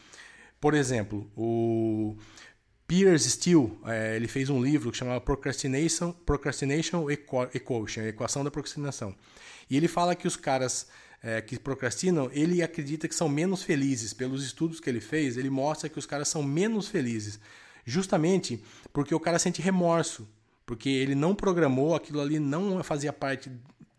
Por 0.59 0.73
exemplo, 0.73 1.29
o 1.35 2.15
Piers 2.87 3.23
Steele, 3.23 3.77
é, 3.85 4.15
ele 4.15 4.29
fez 4.29 4.49
um 4.49 4.63
livro 4.63 4.89
que 4.89 4.97
chamava 4.97 5.19
Procrastination, 5.19 6.13
Procrastination 6.13 7.07
Equation, 7.09 8.03
Equação 8.03 8.41
da 8.41 8.49
Procrastinação. 8.49 9.13
E 9.69 9.75
ele 9.75 9.89
fala 9.89 10.15
que 10.15 10.27
os 10.27 10.37
caras 10.37 10.87
é, 11.23 11.41
que 11.41 11.59
procrastinam, 11.59 12.29
ele 12.33 12.63
acredita 12.63 13.07
que 13.07 13.15
são 13.15 13.29
menos 13.29 13.61
felizes. 13.61 14.13
Pelos 14.13 14.43
estudos 14.43 14.79
que 14.79 14.89
ele 14.89 15.01
fez, 15.01 15.37
ele 15.37 15.49
mostra 15.49 15.89
que 15.89 15.99
os 15.99 16.05
caras 16.05 16.27
são 16.27 16.41
menos 16.41 16.87
felizes. 16.87 17.39
Justamente 17.85 18.63
porque 18.91 19.13
o 19.13 19.19
cara 19.19 19.39
sente 19.39 19.61
remorso. 19.61 20.27
Porque 20.65 20.89
ele 20.89 21.15
não 21.15 21.35
programou, 21.35 21.95
aquilo 21.95 22.21
ali 22.21 22.39
não 22.39 22.83
fazia 22.83 23.11
parte 23.11 23.51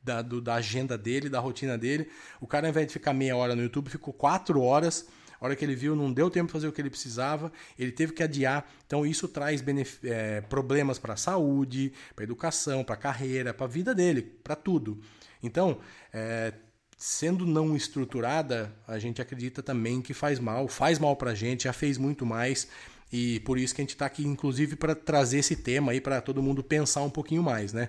da, 0.02 0.22
do, 0.22 0.40
da 0.40 0.54
agenda 0.54 0.96
dele, 0.96 1.28
da 1.28 1.38
rotina 1.38 1.76
dele. 1.76 2.08
O 2.40 2.46
cara, 2.46 2.66
ao 2.66 2.70
invés 2.70 2.86
de 2.86 2.92
ficar 2.92 3.12
meia 3.12 3.36
hora 3.36 3.54
no 3.54 3.62
YouTube, 3.62 3.90
ficou 3.90 4.12
quatro 4.12 4.60
horas. 4.60 5.06
A 5.40 5.44
hora 5.44 5.56
que 5.56 5.64
ele 5.64 5.74
viu, 5.74 5.96
não 5.96 6.12
deu 6.12 6.30
tempo 6.30 6.46
de 6.46 6.52
fazer 6.52 6.68
o 6.68 6.72
que 6.72 6.80
ele 6.80 6.88
precisava, 6.88 7.52
ele 7.76 7.90
teve 7.90 8.12
que 8.12 8.22
adiar. 8.22 8.64
Então, 8.86 9.04
isso 9.04 9.26
traz 9.26 9.62
é, 10.04 10.40
problemas 10.42 11.00
para 11.00 11.14
a 11.14 11.16
saúde, 11.16 11.92
para 12.14 12.22
a 12.22 12.26
educação, 12.26 12.84
para 12.84 12.94
a 12.94 12.98
carreira, 12.98 13.52
para 13.52 13.66
a 13.66 13.68
vida 13.68 13.92
dele, 13.92 14.22
para 14.22 14.54
tudo. 14.54 15.00
Então, 15.42 15.80
é, 16.12 16.54
sendo 17.02 17.44
não 17.44 17.74
estruturada, 17.74 18.72
a 18.86 18.96
gente 18.96 19.20
acredita 19.20 19.60
também 19.60 20.00
que 20.00 20.14
faz 20.14 20.38
mal, 20.38 20.68
faz 20.68 21.00
mal 21.00 21.16
para 21.16 21.32
a 21.32 21.34
gente, 21.34 21.64
já 21.64 21.72
fez 21.72 21.98
muito 21.98 22.24
mais. 22.24 22.68
E 23.12 23.40
por 23.40 23.58
isso 23.58 23.74
que 23.74 23.80
a 23.80 23.82
gente 23.82 23.90
está 23.90 24.06
aqui, 24.06 24.24
inclusive, 24.24 24.76
para 24.76 24.94
trazer 24.94 25.38
esse 25.38 25.56
tema 25.56 25.90
aí 25.90 26.00
para 26.00 26.20
todo 26.20 26.40
mundo 26.40 26.62
pensar 26.62 27.02
um 27.02 27.10
pouquinho 27.10 27.42
mais, 27.42 27.72
né? 27.72 27.88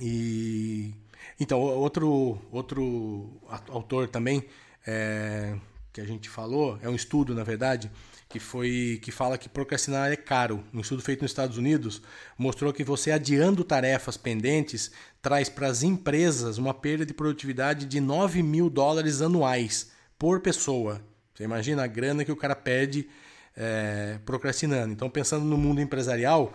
E 0.00 0.92
então 1.38 1.60
outro 1.60 2.40
outro 2.50 3.40
autor 3.68 4.08
também 4.08 4.44
é, 4.84 5.56
que 5.92 6.00
a 6.00 6.04
gente 6.04 6.28
falou 6.28 6.80
é 6.82 6.88
um 6.88 6.96
estudo, 6.96 7.32
na 7.32 7.44
verdade, 7.44 7.88
que 8.28 8.40
foi 8.40 8.98
que 9.02 9.12
fala 9.12 9.38
que 9.38 9.48
procrastinar 9.48 10.10
é 10.10 10.16
caro. 10.16 10.64
Um 10.74 10.80
estudo 10.80 11.00
feito 11.00 11.22
nos 11.22 11.30
Estados 11.30 11.56
Unidos 11.56 12.02
mostrou 12.36 12.72
que 12.72 12.82
você 12.82 13.12
adiando 13.12 13.62
tarefas 13.62 14.16
pendentes 14.16 14.90
traz 15.20 15.48
para 15.48 15.66
as 15.66 15.82
empresas 15.82 16.58
uma 16.58 16.72
perda 16.72 17.04
de 17.04 17.14
produtividade 17.14 17.86
de 17.86 18.00
9 18.00 18.42
mil 18.42 18.70
dólares 18.70 19.20
anuais 19.20 19.90
por 20.18 20.40
pessoa. 20.40 21.00
Você 21.34 21.44
imagina 21.44 21.84
a 21.84 21.86
grana 21.86 22.24
que 22.24 22.32
o 22.32 22.36
cara 22.36 22.56
perde 22.56 23.08
é, 23.56 24.18
procrastinando. 24.24 24.92
Então, 24.92 25.10
pensando 25.10 25.44
no 25.44 25.56
mundo 25.56 25.80
empresarial, 25.80 26.52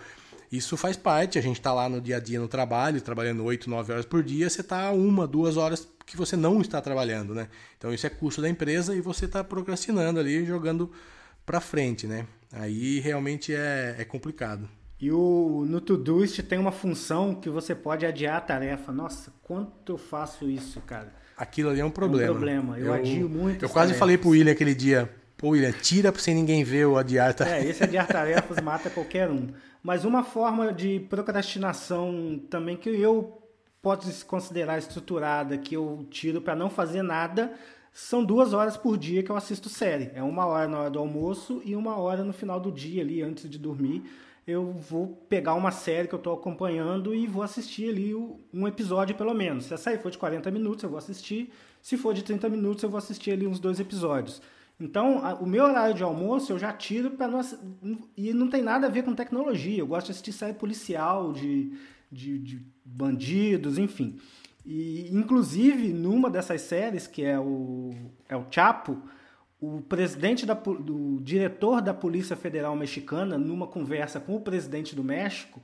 isso 0.51 0.77
faz 0.77 0.95
parte. 0.95 1.37
A 1.37 1.41
gente 1.41 1.57
está 1.57 1.73
lá 1.73 1.87
no 1.89 2.01
dia 2.01 2.17
a 2.17 2.19
dia 2.19 2.39
no 2.39 2.47
trabalho, 2.47 3.01
trabalhando 3.01 3.43
8, 3.43 3.69
9 3.69 3.93
horas 3.93 4.05
por 4.05 4.23
dia. 4.23 4.49
Você 4.49 4.61
está 4.61 4.91
uma, 4.91 5.27
duas 5.27 5.57
horas 5.57 5.87
que 6.05 6.17
você 6.17 6.35
não 6.35 6.61
está 6.61 6.81
trabalhando, 6.81 7.33
né? 7.33 7.47
Então, 7.77 7.93
isso 7.93 8.05
é 8.05 8.09
custo 8.09 8.41
da 8.41 8.49
empresa 8.49 8.95
e 8.95 9.01
você 9.01 9.25
está 9.25 9.43
procrastinando 9.43 10.19
ali, 10.19 10.45
jogando 10.45 10.91
para 11.45 11.59
frente, 11.59 12.07
né? 12.07 12.25
Aí 12.51 12.99
realmente 12.99 13.53
é, 13.53 13.95
é 13.97 14.05
complicado. 14.05 14.69
E 15.03 15.11
o, 15.11 15.65
no 15.67 15.81
Todoist 15.81 16.41
tem 16.43 16.57
uma 16.57 16.71
função 16.71 17.35
que 17.35 17.49
você 17.49 17.75
pode 17.75 18.05
adiar 18.05 18.37
a 18.37 18.39
tarefa. 18.39 18.89
Nossa, 18.89 19.33
quanto 19.43 19.91
eu 19.91 19.97
faço 19.97 20.49
isso, 20.49 20.79
cara? 20.79 21.11
Aquilo 21.35 21.71
ali 21.71 21.81
é 21.81 21.85
um 21.85 21.91
problema. 21.91 22.27
É 22.27 22.31
um 22.31 22.33
problema. 22.35 22.79
Eu, 22.79 22.85
eu 22.85 22.93
adio 22.93 23.27
muito. 23.27 23.65
Eu 23.65 23.67
quase 23.67 23.87
tarefas. 23.89 23.99
falei 23.99 24.17
pro 24.17 24.29
William 24.29 24.53
aquele 24.53 24.73
dia, 24.73 25.13
Pô, 25.35 25.49
William, 25.49 25.73
tira 25.73 26.13
sem 26.17 26.33
ninguém 26.33 26.63
ver 26.63 26.85
o 26.85 26.97
adiar 26.97 27.33
tarefas. 27.33 27.65
É, 27.65 27.69
esse 27.69 27.83
adiar 27.83 28.07
tarefas 28.07 28.61
mata 28.61 28.89
qualquer 28.89 29.29
um. 29.29 29.49
Mas 29.83 30.05
uma 30.05 30.23
forma 30.23 30.71
de 30.71 31.01
procrastinação 31.01 32.41
também 32.49 32.77
que 32.77 32.89
eu 32.89 33.43
posso 33.81 34.25
considerar 34.25 34.77
estruturada, 34.77 35.57
que 35.57 35.75
eu 35.75 36.07
tiro 36.09 36.39
para 36.39 36.55
não 36.55 36.69
fazer 36.69 37.01
nada, 37.01 37.51
são 37.91 38.23
duas 38.23 38.53
horas 38.53 38.77
por 38.77 38.97
dia 38.97 39.21
que 39.21 39.29
eu 39.29 39.35
assisto 39.35 39.67
série. 39.67 40.11
É 40.15 40.23
uma 40.23 40.45
hora 40.45 40.69
na 40.69 40.79
hora 40.79 40.89
do 40.89 40.99
almoço 40.99 41.61
e 41.65 41.75
uma 41.75 41.97
hora 41.97 42.23
no 42.23 42.31
final 42.31 42.57
do 42.57 42.71
dia 42.71 43.03
ali, 43.03 43.21
antes 43.21 43.49
de 43.49 43.59
dormir. 43.59 44.01
Eu 44.45 44.73
vou 44.73 45.25
pegar 45.29 45.53
uma 45.53 45.71
série 45.71 46.07
que 46.07 46.13
eu 46.13 46.17
estou 46.17 46.33
acompanhando 46.33 47.15
e 47.15 47.25
vou 47.25 47.43
assistir 47.43 47.89
ali 47.89 48.13
um 48.13 48.67
episódio 48.67 49.15
pelo 49.15 49.33
menos. 49.33 49.65
Se 49.65 49.73
a 49.73 49.77
série 49.77 49.99
for 49.99 50.11
de 50.11 50.17
40 50.17 50.51
minutos, 50.51 50.83
eu 50.83 50.89
vou 50.89 50.97
assistir. 50.97 51.51
Se 51.81 51.97
for 51.97 52.13
de 52.13 52.23
30 52.23 52.49
minutos, 52.49 52.83
eu 52.83 52.89
vou 52.89 52.97
assistir 52.97 53.31
ali 53.31 53.47
uns 53.47 53.59
dois 53.59 53.79
episódios. 53.79 54.41
Então, 54.79 55.23
a, 55.23 55.35
o 55.35 55.45
meu 55.45 55.63
horário 55.63 55.95
de 55.95 56.03
almoço 56.03 56.51
eu 56.51 56.59
já 56.59 56.73
tiro 56.73 57.11
para 57.11 57.27
não. 57.27 57.41
E 58.17 58.33
não 58.33 58.49
tem 58.49 58.61
nada 58.61 58.87
a 58.87 58.89
ver 58.89 59.03
com 59.03 59.15
tecnologia. 59.15 59.79
Eu 59.79 59.87
gosto 59.87 60.07
de 60.07 60.11
assistir 60.11 60.33
série 60.33 60.53
policial, 60.53 61.31
de, 61.31 61.71
de, 62.11 62.37
de 62.39 62.65
bandidos, 62.83 63.77
enfim. 63.77 64.19
E, 64.65 65.09
inclusive, 65.11 65.93
numa 65.93 66.29
dessas 66.29 66.61
séries, 66.61 67.07
que 67.07 67.23
é 67.23 67.39
o, 67.39 67.93
é 68.27 68.35
o 68.35 68.45
Chapo, 68.49 69.01
o 69.65 69.81
presidente 69.81 70.45
da, 70.45 70.55
do 70.55 71.21
diretor 71.21 71.81
da 71.81 71.93
Polícia 71.93 72.35
Federal 72.35 72.75
Mexicana, 72.75 73.37
numa 73.37 73.65
conversa 73.65 74.19
com 74.19 74.35
o 74.35 74.41
presidente 74.41 74.93
do 74.93 75.01
México, 75.01 75.61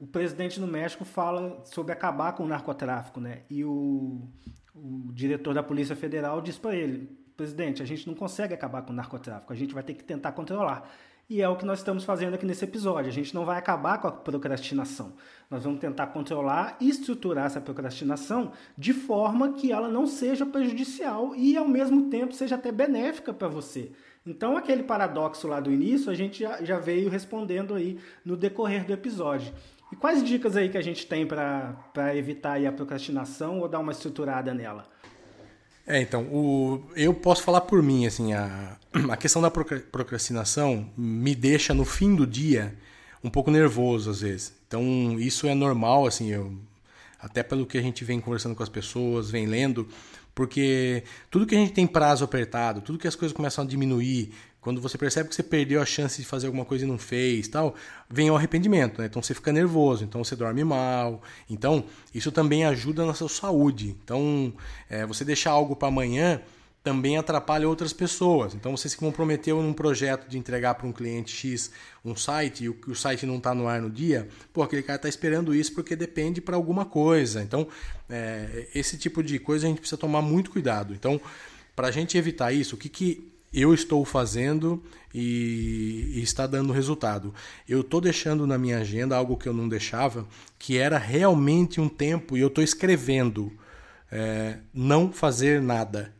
o 0.00 0.06
presidente 0.06 0.58
do 0.58 0.66
México 0.66 1.04
fala 1.04 1.60
sobre 1.66 1.92
acabar 1.92 2.32
com 2.32 2.44
o 2.44 2.48
narcotráfico, 2.48 3.20
né? 3.20 3.42
E 3.50 3.62
o, 3.62 4.22
o 4.74 5.12
diretor 5.12 5.52
da 5.52 5.62
Polícia 5.62 5.94
Federal 5.94 6.40
diz 6.40 6.56
para 6.56 6.74
ele, 6.74 7.14
presidente, 7.36 7.82
a 7.82 7.84
gente 7.84 8.06
não 8.06 8.14
consegue 8.14 8.54
acabar 8.54 8.80
com 8.82 8.92
o 8.94 8.96
narcotráfico, 8.96 9.52
a 9.52 9.56
gente 9.56 9.74
vai 9.74 9.82
ter 9.82 9.92
que 9.92 10.02
tentar 10.02 10.32
controlar. 10.32 10.90
E 11.32 11.40
é 11.40 11.48
o 11.48 11.56
que 11.56 11.64
nós 11.64 11.78
estamos 11.78 12.04
fazendo 12.04 12.34
aqui 12.34 12.44
nesse 12.44 12.62
episódio. 12.62 13.08
A 13.08 13.12
gente 13.12 13.34
não 13.34 13.46
vai 13.46 13.56
acabar 13.56 13.96
com 13.96 14.06
a 14.06 14.12
procrastinação. 14.12 15.14
Nós 15.50 15.64
vamos 15.64 15.80
tentar 15.80 16.08
controlar 16.08 16.76
e 16.78 16.90
estruturar 16.90 17.46
essa 17.46 17.58
procrastinação 17.58 18.52
de 18.76 18.92
forma 18.92 19.54
que 19.54 19.72
ela 19.72 19.88
não 19.88 20.06
seja 20.06 20.44
prejudicial 20.44 21.34
e, 21.34 21.56
ao 21.56 21.66
mesmo 21.66 22.10
tempo, 22.10 22.34
seja 22.34 22.56
até 22.56 22.70
benéfica 22.70 23.32
para 23.32 23.48
você. 23.48 23.92
Então, 24.26 24.58
aquele 24.58 24.82
paradoxo 24.82 25.48
lá 25.48 25.58
do 25.58 25.72
início, 25.72 26.10
a 26.10 26.14
gente 26.14 26.40
já, 26.40 26.62
já 26.62 26.78
veio 26.78 27.08
respondendo 27.08 27.72
aí 27.72 27.98
no 28.22 28.36
decorrer 28.36 28.84
do 28.84 28.92
episódio. 28.92 29.54
E 29.90 29.96
quais 29.96 30.22
dicas 30.22 30.54
aí 30.54 30.68
que 30.68 30.76
a 30.76 30.82
gente 30.82 31.06
tem 31.06 31.26
para 31.26 32.14
evitar 32.14 32.62
a 32.62 32.72
procrastinação 32.72 33.58
ou 33.58 33.68
dar 33.68 33.78
uma 33.78 33.92
estruturada 33.92 34.52
nela? 34.52 34.84
É, 35.86 36.00
então, 36.00 36.22
o, 36.24 36.82
eu 36.94 37.12
posso 37.12 37.42
falar 37.42 37.62
por 37.62 37.82
mim, 37.82 38.06
assim, 38.06 38.32
a, 38.32 38.76
a 39.10 39.16
questão 39.16 39.42
da 39.42 39.50
procrastinação 39.50 40.88
me 40.96 41.34
deixa 41.34 41.74
no 41.74 41.84
fim 41.84 42.14
do 42.14 42.26
dia 42.26 42.76
um 43.22 43.30
pouco 43.30 43.50
nervoso 43.50 44.10
às 44.10 44.20
vezes. 44.20 44.52
Então, 44.66 45.18
isso 45.18 45.46
é 45.46 45.54
normal, 45.54 46.06
assim, 46.06 46.30
eu, 46.30 46.56
até 47.20 47.42
pelo 47.42 47.66
que 47.66 47.78
a 47.78 47.82
gente 47.82 48.04
vem 48.04 48.20
conversando 48.20 48.54
com 48.54 48.62
as 48.62 48.68
pessoas, 48.68 49.30
vem 49.30 49.46
lendo, 49.46 49.88
porque 50.34 51.04
tudo 51.30 51.46
que 51.46 51.54
a 51.54 51.58
gente 51.58 51.72
tem 51.72 51.86
prazo 51.86 52.24
apertado, 52.24 52.80
tudo 52.80 52.98
que 52.98 53.08
as 53.08 53.16
coisas 53.16 53.36
começam 53.36 53.64
a 53.64 53.66
diminuir, 53.66 54.32
quando 54.62 54.80
você 54.80 54.96
percebe 54.96 55.28
que 55.28 55.34
você 55.34 55.42
perdeu 55.42 55.82
a 55.82 55.84
chance 55.84 56.22
de 56.22 56.26
fazer 56.26 56.46
alguma 56.46 56.64
coisa 56.64 56.84
e 56.84 56.88
não 56.88 56.96
fez, 56.96 57.48
tal, 57.48 57.74
vem 58.08 58.30
o 58.30 58.36
arrependimento, 58.36 59.00
né? 59.00 59.06
Então 59.06 59.20
você 59.20 59.34
fica 59.34 59.52
nervoso, 59.52 60.04
então 60.04 60.22
você 60.22 60.36
dorme 60.36 60.62
mal. 60.62 61.20
Então 61.50 61.84
isso 62.14 62.30
também 62.30 62.64
ajuda 62.64 63.04
na 63.04 63.12
sua 63.12 63.28
saúde. 63.28 63.96
Então 64.04 64.54
é, 64.88 65.04
você 65.04 65.24
deixar 65.24 65.50
algo 65.50 65.74
para 65.74 65.88
amanhã 65.88 66.40
também 66.82 67.18
atrapalha 67.18 67.68
outras 67.68 67.92
pessoas. 67.92 68.54
Então 68.54 68.76
você 68.76 68.88
se 68.88 68.96
comprometeu 68.96 69.60
num 69.60 69.72
projeto 69.72 70.28
de 70.28 70.38
entregar 70.38 70.76
para 70.76 70.86
um 70.86 70.92
cliente 70.92 71.34
X 71.34 71.72
um 72.04 72.14
site 72.14 72.64
e 72.64 72.68
o, 72.68 72.76
o 72.86 72.94
site 72.94 73.26
não 73.26 73.38
está 73.38 73.52
no 73.52 73.66
ar 73.66 73.82
no 73.82 73.90
dia, 73.90 74.28
pô, 74.52 74.62
aquele 74.62 74.82
cara 74.82 74.96
está 74.96 75.08
esperando 75.08 75.52
isso 75.52 75.74
porque 75.74 75.96
depende 75.96 76.40
para 76.40 76.54
alguma 76.54 76.84
coisa. 76.84 77.42
Então 77.42 77.66
é, 78.08 78.68
esse 78.72 78.96
tipo 78.96 79.24
de 79.24 79.40
coisa 79.40 79.66
a 79.66 79.68
gente 79.68 79.80
precisa 79.80 79.98
tomar 79.98 80.22
muito 80.22 80.52
cuidado. 80.52 80.94
Então 80.94 81.20
para 81.74 81.88
a 81.88 81.90
gente 81.90 82.16
evitar 82.16 82.52
isso, 82.52 82.76
o 82.76 82.78
que, 82.78 82.88
que 82.88 83.31
eu 83.52 83.74
estou 83.74 84.04
fazendo 84.04 84.82
e, 85.14 86.12
e, 86.14 86.22
está 86.22 86.46
dando 86.46 86.72
resultado. 86.72 87.34
Eu 87.68 87.82
estou 87.82 88.00
deixando 88.00 88.46
na 88.46 88.56
minha 88.56 88.78
agenda 88.78 89.16
algo 89.16 89.36
que 89.36 89.48
eu 89.48 89.52
não 89.52 89.68
deixava, 89.68 90.26
que 90.58 90.78
era 90.78 90.96
realmente 90.96 91.80
um 91.80 91.88
tempo, 91.88 92.36
e 92.36 92.40
eu 92.40 92.48
estou 92.48 92.64
escrevendo 92.64 93.52
é, 94.10 94.58
não 94.72 95.12
fazer 95.12 95.60
nada. 95.60 96.14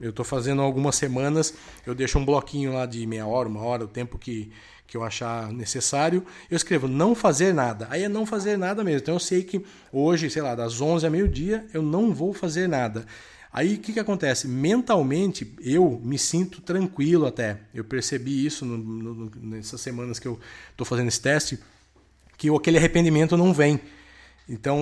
Eu 0.00 0.10
estou 0.10 0.24
fazendo 0.24 0.62
algumas 0.62 0.94
semanas, 0.94 1.52
eu 1.84 1.94
deixo 1.94 2.18
um 2.18 2.24
bloquinho 2.24 2.72
lá 2.72 2.86
de 2.86 3.04
meia 3.04 3.26
hora, 3.26 3.48
uma 3.48 3.62
hora, 3.62 3.84
o 3.84 3.88
tempo 3.88 4.16
que, 4.16 4.52
que 4.86 4.96
eu 4.96 5.02
achar 5.02 5.52
necessário. 5.52 6.24
Eu 6.48 6.56
escrevo 6.56 6.86
não 6.86 7.16
fazer 7.16 7.52
nada. 7.52 7.88
Aí 7.90 8.04
é 8.04 8.08
não 8.08 8.24
fazer 8.24 8.56
nada 8.56 8.84
mesmo. 8.84 9.00
Então 9.00 9.14
eu 9.14 9.20
sei 9.20 9.42
que 9.42 9.64
hoje, 9.92 10.30
sei 10.30 10.42
lá, 10.42 10.54
das 10.54 10.80
11 10.80 11.04
a 11.04 11.10
meio-dia, 11.10 11.66
eu 11.74 11.82
não 11.82 12.14
vou 12.14 12.32
fazer 12.32 12.68
nada. 12.68 13.06
Aí 13.52 13.74
o 13.74 13.78
que, 13.78 13.92
que 13.92 14.00
acontece? 14.00 14.46
Mentalmente 14.46 15.54
eu 15.60 16.00
me 16.02 16.18
sinto 16.18 16.60
tranquilo 16.60 17.26
até. 17.26 17.58
Eu 17.74 17.84
percebi 17.84 18.44
isso 18.44 18.64
no, 18.64 18.76
no, 18.76 19.30
nessas 19.40 19.80
semanas 19.80 20.18
que 20.18 20.28
eu 20.28 20.38
estou 20.70 20.86
fazendo 20.86 21.08
esse 21.08 21.20
teste, 21.20 21.58
que 22.36 22.48
aquele 22.54 22.78
arrependimento 22.78 23.36
não 23.36 23.52
vem. 23.52 23.80
Então 24.48 24.78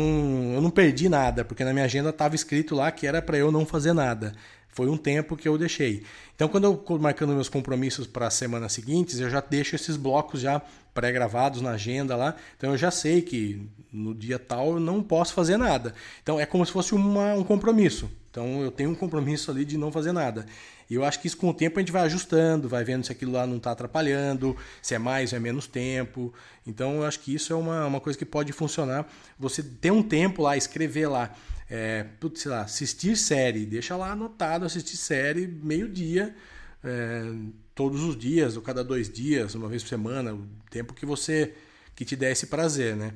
eu 0.55 0.61
não 0.61 0.71
perdi 0.71 1.09
nada, 1.09 1.45
porque 1.45 1.65
na 1.65 1.73
minha 1.73 1.85
agenda 1.85 2.11
estava 2.11 2.35
escrito 2.35 2.75
lá 2.75 2.91
que 2.91 3.07
era 3.07 3.23
para 3.23 3.37
eu 3.37 3.51
não 3.51 3.65
fazer 3.65 3.93
nada. 3.93 4.35
Foi 4.77 4.91
um 4.91 4.97
tempo 4.99 5.39
que 5.39 5.49
eu 5.49 5.57
deixei. 5.57 6.03
Então, 6.35 6.49
quando 6.49 6.65
eu 6.65 6.75
estou 6.75 6.99
marcando 6.99 7.33
meus 7.33 7.49
compromissos 7.49 8.07
para 8.07 8.27
as 8.27 8.35
semanas 8.35 8.75
seguintes, 8.75 9.19
eu 9.19 9.31
já 9.31 9.41
deixo 9.41 9.75
esses 9.75 9.97
blocos 9.97 10.43
já 10.43 10.61
pré-gravados 10.93 11.63
na 11.63 11.71
agenda 11.71 12.15
lá. 12.15 12.37
Então, 12.59 12.73
eu 12.73 12.77
já 12.77 12.91
sei 12.91 13.23
que 13.23 13.67
no 13.91 14.15
dia 14.15 14.39
tal 14.39 14.73
eu 14.73 14.81
não 14.81 15.03
posso 15.03 15.33
fazer 15.33 15.57
nada. 15.57 15.95
Então, 16.23 16.39
é 16.39 16.45
como 16.45 16.67
se 16.67 16.73
fosse 16.73 16.95
uma, 16.95 17.33
um 17.33 17.43
compromisso. 17.43 18.11
Então 18.37 18.61
eu 18.61 18.71
tenho 18.71 18.91
um 18.91 18.95
compromisso 18.95 19.51
ali 19.51 19.65
de 19.65 19.79
não 19.79 19.91
fazer 19.91 20.13
nada. 20.13 20.45
E 20.91 20.95
eu 20.95 21.03
acho 21.03 21.19
que 21.19 21.27
isso 21.27 21.39
com 21.39 21.49
o 21.49 21.55
tempo 21.55 21.79
a 21.79 21.81
gente 21.81 21.91
vai 21.91 22.03
ajustando, 22.03 22.69
vai 22.69 22.85
vendo 22.85 23.03
se 23.03 23.11
aquilo 23.11 23.33
lá 23.33 23.47
não 23.47 23.57
está 23.57 23.71
atrapalhando, 23.71 24.55
se 24.83 24.95
é 24.95 24.99
mais 24.99 25.33
ou 25.33 25.39
é 25.39 25.41
menos 25.41 25.67
tempo. 25.67 26.35
Então 26.67 26.97
eu 26.97 27.05
acho 27.07 27.19
que 27.21 27.35
isso 27.35 27.51
é 27.55 27.57
uma, 27.57 27.87
uma 27.87 27.99
coisa 27.99 28.19
que 28.19 28.27
pode 28.27 28.53
funcionar. 28.53 29.11
Você 29.39 29.63
ter 29.63 29.91
um 29.91 30.03
tempo 30.03 30.43
lá, 30.43 30.55
escrever 30.55 31.07
lá, 31.07 31.35
é, 31.71 32.05
sei 32.35 32.51
lá, 32.51 32.61
assistir 32.61 33.17
série, 33.17 33.65
deixa 33.65 33.97
lá 33.97 34.13
anotado 34.13 34.67
assistir 34.67 34.99
série 34.99 35.47
meio-dia, 35.47 36.37
é, 36.85 37.33
todos 37.75 38.03
os 38.03 38.19
dias, 38.19 38.55
ou 38.55 38.63
cada 38.63 38.85
dois 38.85 39.09
dias, 39.09 39.55
uma 39.55 39.67
vez 39.67 39.83
por 39.83 39.89
semana, 39.89 40.35
o 40.35 40.47
tempo 40.71 40.93
que 40.93 41.07
você 41.07 41.55
que 41.95 42.05
te 42.05 42.15
der 42.15 42.33
esse 42.33 42.49
prazer, 42.49 42.95
né? 42.97 43.15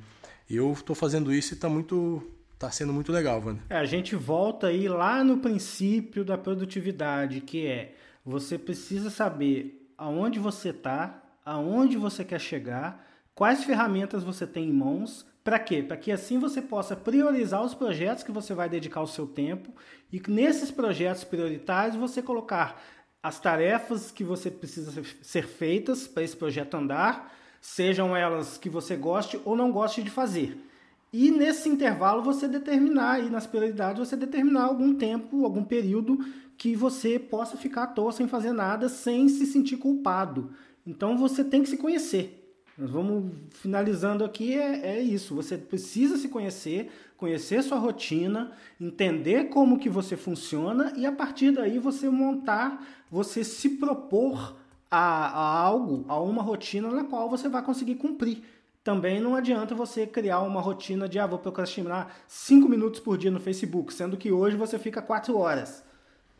Eu 0.49 0.73
estou 0.73 0.97
fazendo 0.97 1.31
isso 1.31 1.53
e 1.53 1.57
está 1.57 1.69
muito 1.69 2.27
Tá 2.61 2.71
sendo 2.71 2.93
muito 2.93 3.11
legal, 3.11 3.43
Wanda. 3.43 3.63
É, 3.71 3.79
a 3.79 3.87
gente 3.87 4.15
volta 4.15 4.67
aí 4.67 4.87
lá 4.87 5.25
no 5.25 5.39
princípio 5.39 6.23
da 6.23 6.37
produtividade, 6.37 7.41
que 7.41 7.67
é 7.67 7.95
você 8.23 8.59
precisa 8.59 9.09
saber 9.09 9.91
aonde 9.97 10.39
você 10.39 10.69
está, 10.69 11.23
aonde 11.43 11.97
você 11.97 12.23
quer 12.23 12.39
chegar, 12.39 13.03
quais 13.35 13.65
ferramentas 13.65 14.23
você 14.23 14.47
tem 14.47 14.69
em 14.69 14.73
mãos, 14.75 15.25
para 15.43 15.59
quê? 15.59 15.83
Para 15.83 15.97
que 15.97 16.13
assim 16.13 16.39
você 16.39 16.61
possa 16.61 16.95
priorizar 16.95 17.65
os 17.65 17.73
projetos 17.73 18.23
que 18.23 18.31
você 18.31 18.53
vai 18.53 18.69
dedicar 18.69 19.01
o 19.01 19.07
seu 19.07 19.27
tempo 19.27 19.73
e 20.13 20.21
que 20.21 20.31
nesses 20.31 20.71
projetos 20.71 21.25
prioritários 21.25 21.97
você 21.97 22.21
colocar 22.21 22.79
as 23.23 23.41
tarefas 23.41 24.11
que 24.11 24.23
você 24.23 24.51
precisa 24.51 25.03
ser 25.23 25.47
feitas 25.47 26.07
para 26.07 26.23
esse 26.23 26.37
projeto 26.37 26.75
andar, 26.75 27.35
sejam 27.59 28.15
elas 28.15 28.59
que 28.59 28.69
você 28.69 28.97
goste 28.97 29.41
ou 29.47 29.57
não 29.57 29.73
goste 29.73 30.03
de 30.03 30.11
fazer. 30.11 30.67
E 31.13 31.31
nesse 31.31 31.69
intervalo 31.69 32.23
você 32.23 32.47
determinar 32.47 33.13
aí 33.13 33.31
nas 33.31 33.47
prioridades, 33.47 34.09
você 34.09 34.17
determinar 34.17 34.65
algum 34.65 34.95
tempo, 34.95 35.45
algum 35.45 35.65
período 35.65 36.19
que 36.57 36.77
você 36.77 37.19
possa 37.19 37.57
ficar 37.57 37.85
à 37.85 37.87
toa 37.87 38.13
sem 38.13 38.29
fazer 38.29 38.53
nada, 38.53 38.89
sem 38.89 39.29
se 39.29 39.47
sentir 39.47 39.77
culpado. 39.77 40.51
Então 40.87 41.17
você 41.17 41.43
tem 41.43 41.63
que 41.63 41.69
se 41.69 41.77
conhecer. 41.77 42.37
Nós 42.79 42.91
vamos 42.91 43.33
finalizando 43.51 44.25
aqui, 44.25 44.55
é, 44.55 44.97
é 44.97 45.01
isso. 45.03 45.35
Você 45.35 45.59
precisa 45.59 46.17
se 46.17 46.29
conhecer, 46.29 46.91
conhecer 47.17 47.63
sua 47.63 47.79
rotina, 47.79 48.53
entender 48.81 49.51
como 49.51 49.79
que 49.79 49.91
você 49.91 50.17
funciona 50.17 50.93
e 50.97 51.05
a 51.05 51.13
partir 51.13 51.51
daí 51.51 51.79
você 51.79 52.09
montar, 52.09 52.87
você 53.11 53.43
se 53.43 53.69
propor 53.71 54.57
a, 54.91 54.99
a 54.99 55.61
algo, 55.61 56.05
a 56.09 56.19
uma 56.21 56.43
rotina 56.43 56.89
na 56.91 57.05
qual 57.05 57.29
você 57.29 57.49
vai 57.49 57.63
conseguir 57.63 57.97
cumprir. 57.97 58.43
Também 58.91 59.21
não 59.21 59.37
adianta 59.37 59.73
você 59.73 60.05
criar 60.05 60.41
uma 60.41 60.61
rotina 60.61 61.09
de, 61.09 61.17
ah, 61.17 61.25
vou 61.25 61.39
procrastinar 61.39 62.13
5 62.27 62.69
minutos 62.69 62.99
por 62.99 63.17
dia 63.17 63.31
no 63.31 63.39
Facebook, 63.39 63.95
sendo 63.95 64.17
que 64.17 64.33
hoje 64.33 64.57
você 64.57 64.81
fica 64.81 65.01
4 65.01 65.39
horas 65.39 65.85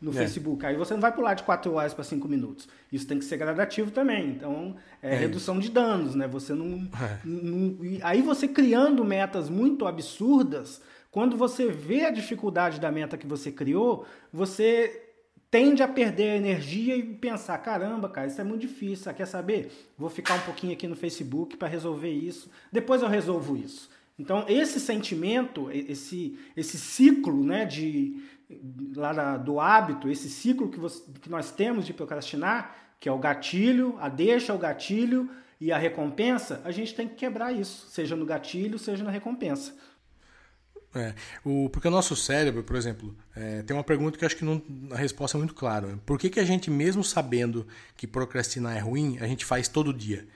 no 0.01 0.11
é. 0.11 0.15
Facebook. 0.15 0.65
Aí 0.65 0.75
você 0.75 0.93
não 0.93 0.99
vai 0.99 1.13
pular 1.13 1.33
de 1.33 1.43
4 1.43 1.73
horas 1.73 1.93
para 1.93 2.03
5 2.03 2.27
minutos. 2.27 2.67
Isso 2.91 3.07
tem 3.07 3.17
que 3.17 3.23
ser 3.23 3.37
gradativo 3.37 3.89
também. 3.89 4.31
Então, 4.31 4.75
é, 5.01 5.15
é 5.15 5.17
redução 5.17 5.59
de 5.59 5.71
danos, 5.71 6.13
né? 6.13 6.27
Você 6.27 6.53
não, 6.53 6.89
é. 7.01 7.19
não, 7.23 7.77
Aí 8.03 8.21
você 8.21 8.49
criando 8.49 9.05
metas 9.05 9.49
muito 9.49 9.87
absurdas, 9.87 10.81
quando 11.09 11.37
você 11.37 11.67
vê 11.69 12.03
a 12.03 12.11
dificuldade 12.11 12.81
da 12.81 12.91
meta 12.91 13.17
que 13.17 13.25
você 13.25 13.49
criou, 13.49 14.05
você 14.33 15.10
tende 15.51 15.83
a 15.83 15.87
perder 15.87 16.31
a 16.31 16.37
energia 16.37 16.95
e 16.95 17.03
pensar: 17.03 17.57
caramba, 17.57 18.09
cara, 18.09 18.27
isso 18.27 18.39
é 18.39 18.43
muito 18.43 18.61
difícil. 18.61 19.13
Quer 19.13 19.27
saber? 19.27 19.71
Vou 19.97 20.09
ficar 20.09 20.35
um 20.35 20.41
pouquinho 20.41 20.73
aqui 20.73 20.87
no 20.87 20.95
Facebook 20.95 21.57
para 21.57 21.67
resolver 21.67 22.09
isso. 22.09 22.49
Depois 22.71 23.01
eu 23.01 23.09
resolvo 23.09 23.57
isso. 23.57 23.89
Então, 24.17 24.45
esse 24.47 24.79
sentimento, 24.79 25.69
esse, 25.71 26.37
esse 26.55 26.77
ciclo 26.77 27.43
né, 27.43 27.65
de, 27.65 28.21
lá 28.95 29.11
da, 29.13 29.37
do 29.37 29.59
hábito, 29.59 30.09
esse 30.09 30.29
ciclo 30.29 30.69
que, 30.69 30.79
você, 30.79 31.03
que 31.21 31.29
nós 31.29 31.51
temos 31.51 31.85
de 31.85 31.93
procrastinar, 31.93 32.75
que 32.99 33.09
é 33.09 33.11
o 33.11 33.17
gatilho, 33.17 33.97
a 33.99 34.09
deixa, 34.09 34.53
o 34.53 34.59
gatilho 34.59 35.29
e 35.59 35.71
a 35.71 35.77
recompensa, 35.77 36.61
a 36.63 36.71
gente 36.71 36.93
tem 36.93 37.07
que 37.07 37.15
quebrar 37.15 37.51
isso, 37.51 37.87
seja 37.89 38.15
no 38.15 38.25
gatilho, 38.25 38.77
seja 38.77 39.03
na 39.03 39.11
recompensa. 39.11 39.75
É, 40.93 41.13
o, 41.45 41.69
porque 41.69 41.87
o 41.87 41.91
nosso 41.91 42.15
cérebro, 42.15 42.63
por 42.63 42.75
exemplo, 42.75 43.15
é, 43.35 43.61
tem 43.61 43.75
uma 43.75 43.83
pergunta 43.83 44.17
que 44.17 44.25
acho 44.25 44.35
que 44.35 44.43
não, 44.43 44.61
a 44.91 44.97
resposta 44.97 45.37
é 45.37 45.39
muito 45.39 45.53
clara. 45.53 45.97
Por 46.05 46.19
que, 46.19 46.29
que 46.29 46.39
a 46.39 46.43
gente, 46.43 46.69
mesmo 46.69 47.03
sabendo 47.03 47.65
que 47.95 48.05
procrastinar 48.05 48.75
é 48.75 48.79
ruim, 48.79 49.17
a 49.21 49.27
gente 49.27 49.45
faz 49.45 49.67
todo 49.67 49.93
dia? 49.93 50.27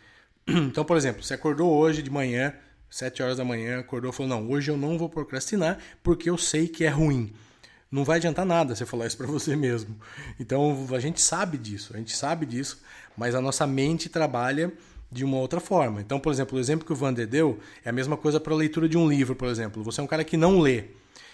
Então, 0.47 0.85
por 0.85 0.95
exemplo, 0.95 1.23
você 1.23 1.33
acordou 1.33 1.73
hoje 1.73 2.03
de 2.03 2.09
manhã, 2.09 2.53
7 2.89 3.23
horas 3.23 3.37
da 3.37 3.43
manhã, 3.43 3.79
acordou 3.79 4.11
e 4.11 4.13
falou: 4.13 4.29
Não, 4.29 4.49
hoje 4.49 4.69
eu 4.69 4.77
não 4.77 4.97
vou 4.97 5.09
procrastinar 5.09 5.79
porque 6.03 6.29
eu 6.29 6.37
sei 6.37 6.67
que 6.67 6.85
é 6.85 6.89
ruim. 6.89 7.33
Não 7.91 8.03
vai 8.03 8.17
adiantar 8.17 8.45
nada 8.45 8.75
você 8.75 8.85
falar 8.85 9.07
isso 9.07 9.17
para 9.17 9.27
você 9.27 9.55
mesmo. 9.55 9.99
Então, 10.39 10.87
a 10.93 10.99
gente 10.99 11.19
sabe 11.19 11.57
disso, 11.57 11.93
a 11.93 11.97
gente 11.97 12.15
sabe 12.15 12.45
disso, 12.45 12.81
mas 13.17 13.33
a 13.35 13.41
nossa 13.41 13.65
mente 13.65 14.07
trabalha 14.07 14.71
de 15.11 15.23
uma 15.23 15.37
outra 15.37 15.59
forma. 15.59 16.01
Então, 16.01 16.19
por 16.19 16.31
exemplo, 16.31 16.57
o 16.57 16.61
exemplo 16.61 16.85
que 16.85 16.93
o 16.93 16.95
Vander 16.95 17.27
deu 17.27 17.59
é 17.83 17.89
a 17.89 17.93
mesma 17.93 18.17
coisa 18.17 18.39
para 18.39 18.53
a 18.53 18.57
leitura 18.57 18.89
de 18.89 18.97
um 18.97 19.07
livro, 19.07 19.35
por 19.35 19.47
exemplo. 19.47 19.83
Você 19.83 20.01
é 20.01 20.03
um 20.03 20.07
cara 20.07 20.23
que 20.23 20.37
não 20.37 20.59
lê. 20.59 20.85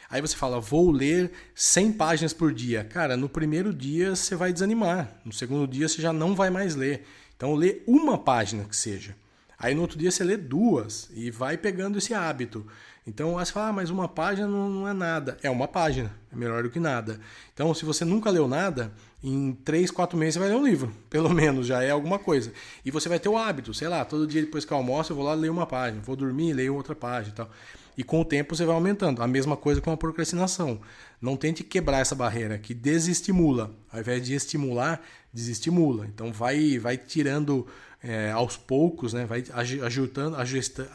Aí 0.10 0.20
você 0.20 0.36
fala, 0.36 0.60
vou 0.60 0.92
ler 0.92 1.32
100 1.56 1.94
páginas 1.94 2.34
por 2.34 2.54
dia. 2.54 2.84
Cara, 2.84 3.16
no 3.16 3.30
primeiro 3.30 3.74
dia 3.74 4.16
você 4.16 4.36
vai 4.36 4.52
desanimar. 4.52 5.20
No 5.24 5.32
segundo 5.32 5.66
dia 5.66 5.88
você 5.88 6.02
já 6.02 6.12
não 6.12 6.36
vai 6.36 6.50
mais 6.50 6.76
ler. 6.76 7.06
Então, 7.36 7.56
lê 7.56 7.82
uma 7.88 8.18
página 8.18 8.66
que 8.66 8.76
seja. 8.76 9.16
Aí 9.58 9.74
no 9.74 9.82
outro 9.82 9.98
dia 9.98 10.12
você 10.12 10.24
lê 10.24 10.36
duas 10.36 11.10
e 11.14 11.32
vai 11.32 11.56
pegando 11.56 11.98
esse 11.98 12.14
hábito. 12.14 12.66
Então 13.06 13.34
você 13.34 13.52
fala, 13.52 13.70
ah, 13.70 13.74
mas 13.74 13.90
uma 13.90 14.08
página 14.08 14.48
não, 14.48 14.88
é 14.88 14.94
nada. 14.94 15.38
É 15.42 15.50
uma 15.50 15.68
página, 15.68 16.12
é 16.32 16.36
melhor 16.36 16.64
do 16.64 16.70
que 16.70 16.80
nada. 16.80 17.20
Então, 17.54 17.74
se 17.74 17.84
você 17.84 18.06
nunca 18.06 18.30
leu 18.30 18.48
nada, 18.48 18.92
em 19.24 19.54
três, 19.54 19.90
quatro 19.90 20.18
meses 20.18 20.36
você 20.36 20.40
vai 20.40 20.50
ler 20.50 20.56
um 20.56 20.66
livro, 20.66 20.94
pelo 21.10 21.34
menos, 21.34 21.66
já 21.66 21.82
é 21.82 21.90
alguma 21.90 22.20
coisa. 22.20 22.54
E 22.86 22.92
você 22.92 23.10
vai 23.10 23.20
ter 23.20 23.30
o 23.30 23.38
hábito, 23.38 23.74
sei 23.74 23.88
lá, 23.88 24.06
todo 24.06 24.28
dia 24.28 24.42
depois 24.42 24.66
que 24.66 24.72
eu 24.72 24.78
almoço, 24.78 25.12
eu 25.12 25.16
vou 25.16 25.26
lá 25.26 25.34
ler 25.34 25.50
uma 25.50 25.66
página, 25.66 26.02
vou 26.02 26.16
dormir, 26.16 26.54
leio 26.54 26.76
outra 26.76 26.94
página 26.94 27.34
e 27.34 27.36
tal. 27.36 27.50
E 27.98 28.04
com 28.04 28.22
o 28.22 28.26
tempo 28.26 28.56
você 28.56 28.66
vai 28.66 28.76
aumentando. 28.76 29.22
A 29.22 29.28
mesma 29.28 29.58
coisa 29.58 29.82
com 29.82 29.92
a 29.92 29.98
procrastinação. 29.98 30.80
Não 31.22 31.36
tente 31.36 31.64
quebrar 31.64 32.00
essa 32.00 32.16
barreira 32.16 32.58
que 32.58 32.74
desestimula. 32.74 33.72
Ao 33.92 34.00
invés 34.00 34.26
de 34.26 34.34
estimular, 34.34 35.02
desestimula. 35.34 36.08
Então 36.08 36.32
vai, 36.32 36.80
vai 36.80 36.98
tirando 36.98 37.68
é, 38.04 38.32
aos 38.32 38.58
poucos, 38.58 39.14
né? 39.14 39.26
vai 39.26 39.44
ajeitando, 39.54 40.36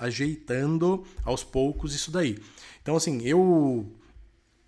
ajeitando 0.00 1.04
aos 1.24 1.44
poucos 1.44 1.94
isso 1.94 2.10
daí. 2.10 2.38
Então, 2.82 2.96
assim, 2.96 3.22
eu, 3.22 3.86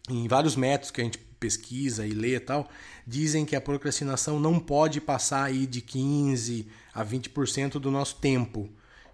em 0.09 0.27
vários 0.29 0.57
métodos 0.57 0.91
que 0.91 1.01
a 1.01 1.05
gente 1.05 1.19
pesquisa 1.19 2.07
e 2.07 2.11
lê 2.11 2.35
e 2.35 2.41
tal, 2.41 2.69
dizem 3.07 3.45
que 3.45 3.55
a 3.55 3.61
procrastinação 3.61 4.41
não 4.41 4.59
pode 4.59 5.01
passar 5.01 5.45
aí 5.45 5.67
de 5.67 5.81
15 5.81 6.67
a 6.93 7.05
20% 7.05 7.73
do 7.79 7.91
nosso 7.91 8.17
tempo. 8.17 8.69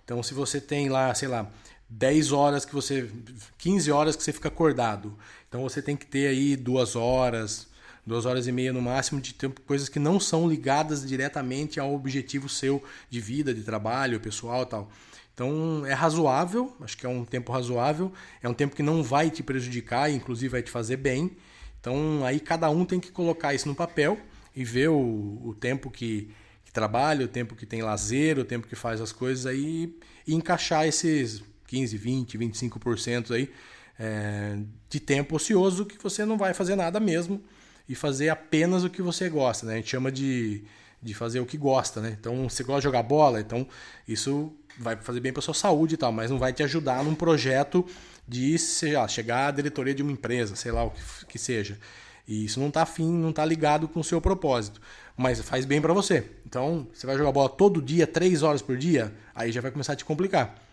Então, 0.05 0.23
se 0.23 0.33
você 0.33 0.61
tem 0.61 0.89
lá, 0.89 1.15
sei 1.15 1.29
lá, 1.29 1.51
10 1.89 2.33
horas 2.33 2.65
que 2.65 2.75
você. 2.75 3.11
15 3.59 3.91
horas 3.91 4.17
que 4.17 4.23
você 4.23 4.33
fica 4.33 4.49
acordado. 4.49 5.17
Então 5.49 5.63
você 5.63 5.81
tem 5.81 5.97
que 5.97 6.07
ter 6.07 6.27
aí 6.27 6.57
duas 6.57 6.97
horas, 6.97 7.69
duas 8.07 8.27
horas 8.27 8.47
e 8.47 8.53
meia 8.53 8.73
no 8.73 8.83
máximo 8.83 9.21
de 9.21 9.35
tempo, 9.35 9.61
coisas 9.63 9.89
que 9.89 9.99
não 9.99 10.21
são 10.21 10.49
ligadas 10.49 11.07
diretamente 11.07 11.81
ao 11.81 11.95
objetivo 11.95 12.49
seu 12.49 12.83
de 13.09 13.21
vida, 13.21 13.55
de 13.55 13.63
trabalho, 13.63 14.21
pessoal 14.21 14.67
tal. 14.67 14.91
Então 15.33 15.85
é 15.87 15.93
razoável, 15.93 16.75
acho 16.81 16.97
que 16.97 17.05
é 17.05 17.09
um 17.09 17.25
tempo 17.25 17.51
razoável, 17.51 18.13
é 18.43 18.49
um 18.49 18.55
tempo 18.55 18.77
que 18.77 18.83
não 18.83 19.03
vai 19.03 19.31
te 19.31 19.43
prejudicar, 19.43 20.11
inclusive 20.11 20.51
vai 20.51 20.63
te 20.63 20.71
fazer 20.71 20.97
bem. 20.97 21.33
Então 21.81 22.25
aí 22.25 22.39
cada 22.39 22.71
um 22.71 22.85
tem 22.85 23.01
que 23.01 23.11
colocar 23.11 23.53
isso 23.55 23.69
no 23.69 23.75
papel 23.75 24.19
e 24.55 24.65
ver 24.65 24.91
o, 24.91 25.41
o 25.45 25.55
tempo 25.59 25.91
que, 25.91 26.31
que 26.65 26.73
trabalha, 26.73 27.25
o 27.25 27.29
tempo 27.29 27.57
que 27.57 27.67
tem 27.67 27.83
lazer, 27.83 28.39
o 28.39 28.45
tempo 28.45 28.69
que 28.69 28.77
faz 28.77 29.01
as 29.01 29.13
coisas 29.13 29.47
aí 29.47 29.97
e 30.27 30.35
encaixar 30.35 30.87
esses 30.87 31.43
15, 31.67 31.97
20, 31.97 32.39
25% 32.39 33.33
aí 33.33 33.51
é, 33.99 34.59
de 34.89 35.01
tempo 35.01 35.37
ocioso 35.37 35.85
que 35.85 36.01
você 36.01 36.25
não 36.25 36.37
vai 36.37 36.55
fazer 36.55 36.77
nada 36.77 37.01
mesmo 37.01 37.43
e 37.89 37.95
fazer 37.95 38.29
apenas 38.29 38.85
o 38.85 38.91
que 38.91 39.03
você 39.03 39.29
gosta, 39.29 39.67
né? 39.67 39.75
A 39.75 39.77
gente 39.77 39.91
chama 39.91 40.11
de, 40.11 40.65
de 41.03 41.15
fazer 41.15 41.41
o 41.41 41.47
que 41.47 41.57
gosta, 41.57 42.01
né? 42.01 42.17
Então, 42.19 42.49
você 42.49 42.63
gosta 42.63 42.81
de 42.81 42.85
jogar 42.85 43.03
bola, 43.03 43.41
então 43.41 43.67
isso 44.07 44.53
vai 44.79 44.97
fazer 44.97 45.21
bem 45.21 45.33
para 45.33 45.43
sua 45.43 45.55
saúde 45.55 45.95
e 45.95 45.99
tal, 45.99 46.11
mas 46.11 46.31
não 46.31 46.39
vai 46.39 46.53
te 46.53 46.63
ajudar 46.63 47.05
num 47.05 47.15
projeto 47.15 47.87
de 48.27 48.59
sei 48.59 48.95
lá, 48.95 49.07
chegar 49.07 49.49
à 49.49 49.51
diretoria 49.51 49.95
de 49.95 50.03
uma 50.03 50.13
empresa, 50.13 50.57
sei 50.57 50.73
lá 50.73 50.85
o 50.85 50.91
que, 50.91 51.27
que 51.29 51.39
seja. 51.39 51.79
E 52.27 52.45
isso 52.47 52.59
não 52.59 52.69
está 52.69 52.83
afim, 52.83 53.13
não 53.13 53.31
está 53.31 53.45
ligado 53.45 53.87
com 53.87 54.01
o 54.01 54.05
seu 54.05 54.21
propósito. 54.21 54.81
Mas 55.17 55.41
faz 55.41 55.65
bem 55.65 55.81
para 55.81 55.93
você. 55.93 56.25
Então, 56.47 56.87
você 56.93 57.07
vai 57.07 57.19
jogar 57.19 57.33
bola 57.33 57.51
todo 57.51 57.83
dia, 57.83 58.07
três 58.07 58.43
horas 58.43 58.63
por 58.63 58.77
dia, 58.77 59.13
aí 59.35 59.53
já 59.53 59.61
vai 59.61 59.71
começar 59.71 59.93
a 59.93 59.97
te 59.97 60.05
complicar. 60.05 60.65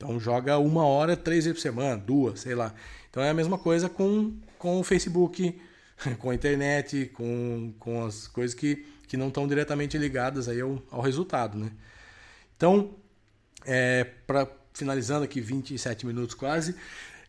Então 0.00 0.18
joga 0.18 0.56
uma 0.56 0.82
hora, 0.82 1.14
três 1.14 1.44
vezes 1.44 1.58
por 1.58 1.62
semana, 1.62 1.94
duas, 1.98 2.40
sei 2.40 2.54
lá. 2.54 2.72
Então 3.10 3.22
é 3.22 3.28
a 3.28 3.34
mesma 3.34 3.58
coisa 3.58 3.86
com, 3.86 4.32
com 4.58 4.80
o 4.80 4.82
Facebook, 4.82 5.60
com 6.18 6.30
a 6.30 6.34
internet, 6.34 7.10
com, 7.14 7.72
com 7.78 8.04
as 8.04 8.26
coisas 8.26 8.54
que, 8.54 8.86
que 9.06 9.16
não 9.16 9.28
estão 9.28 9.46
diretamente 9.46 9.96
ligadas 9.98 10.48
aí 10.48 10.60
ao, 10.60 10.82
ao 10.90 11.00
resultado. 11.00 11.58
Né? 11.58 11.70
Então, 12.56 12.94
é, 13.64 14.04
para 14.26 14.48
finalizando 14.72 15.24
aqui 15.24 15.40
27 15.40 16.06
minutos 16.06 16.34
quase, 16.34 16.74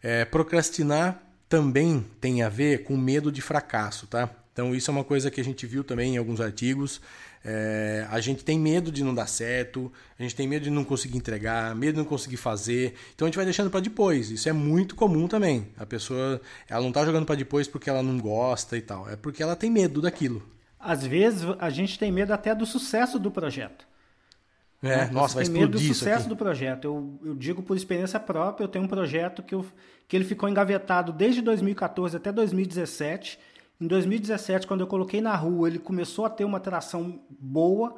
é, 0.01 0.23
procrastinar 0.25 1.21
também 1.49 2.05
tem 2.21 2.43
a 2.43 2.49
ver 2.49 2.83
com 2.83 2.95
medo 2.95 3.31
de 3.31 3.41
fracasso, 3.41 4.07
tá? 4.07 4.29
Então 4.53 4.75
isso 4.75 4.91
é 4.91 4.93
uma 4.93 5.03
coisa 5.03 5.31
que 5.31 5.39
a 5.39 5.43
gente 5.43 5.65
viu 5.65 5.83
também 5.83 6.15
em 6.15 6.17
alguns 6.17 6.41
artigos. 6.41 7.01
É, 7.43 8.05
a 8.09 8.19
gente 8.19 8.43
tem 8.43 8.59
medo 8.59 8.91
de 8.91 9.03
não 9.03 9.15
dar 9.15 9.27
certo, 9.27 9.91
a 10.19 10.21
gente 10.21 10.35
tem 10.35 10.47
medo 10.47 10.63
de 10.63 10.69
não 10.69 10.83
conseguir 10.83 11.17
entregar, 11.17 11.73
medo 11.75 11.93
de 11.93 11.99
não 11.99 12.05
conseguir 12.05 12.37
fazer. 12.37 12.93
Então 13.15 13.25
a 13.25 13.29
gente 13.29 13.37
vai 13.37 13.45
deixando 13.45 13.71
para 13.71 13.79
depois. 13.79 14.29
Isso 14.29 14.49
é 14.49 14.53
muito 14.53 14.95
comum 14.95 15.27
também. 15.27 15.67
A 15.77 15.85
pessoa, 15.85 16.41
ela 16.69 16.81
não 16.81 16.89
está 16.89 17.05
jogando 17.05 17.25
para 17.25 17.35
depois 17.35 17.67
porque 17.67 17.89
ela 17.89 18.03
não 18.03 18.19
gosta 18.19 18.77
e 18.77 18.81
tal, 18.81 19.09
é 19.09 19.15
porque 19.15 19.41
ela 19.41 19.55
tem 19.55 19.71
medo 19.71 20.01
daquilo. 20.01 20.43
Às 20.79 21.05
vezes 21.05 21.43
a 21.59 21.69
gente 21.69 21.97
tem 21.97 22.11
medo 22.11 22.33
até 22.33 22.53
do 22.53 22.65
sucesso 22.65 23.17
do 23.17 23.31
projeto. 23.31 23.87
É, 24.83 24.97
né? 24.97 25.09
nossa, 25.11 25.35
vai 25.35 25.43
tem 25.43 25.53
medo 25.53 25.73
do 25.73 25.79
sucesso 25.79 26.27
do 26.27 26.35
projeto. 26.35 26.85
Eu, 26.85 27.19
eu 27.23 27.35
digo 27.35 27.61
por 27.61 27.77
experiência 27.77 28.19
própria, 28.19 28.63
eu 28.63 28.67
tenho 28.67 28.83
um 28.83 28.87
projeto 28.87 29.43
que, 29.43 29.53
eu, 29.53 29.65
que 30.07 30.15
ele 30.15 30.25
ficou 30.25 30.49
engavetado 30.49 31.13
desde 31.13 31.41
2014 31.41 32.17
até 32.17 32.31
2017 32.31 33.39
em 33.81 33.87
2017, 33.87 34.67
quando 34.67 34.81
eu 34.81 34.87
coloquei 34.87 35.19
na 35.19 35.35
rua, 35.35 35.67
ele 35.67 35.79
começou 35.79 36.23
a 36.23 36.29
ter 36.29 36.45
uma 36.45 36.59
atração 36.59 37.19
boa 37.27 37.95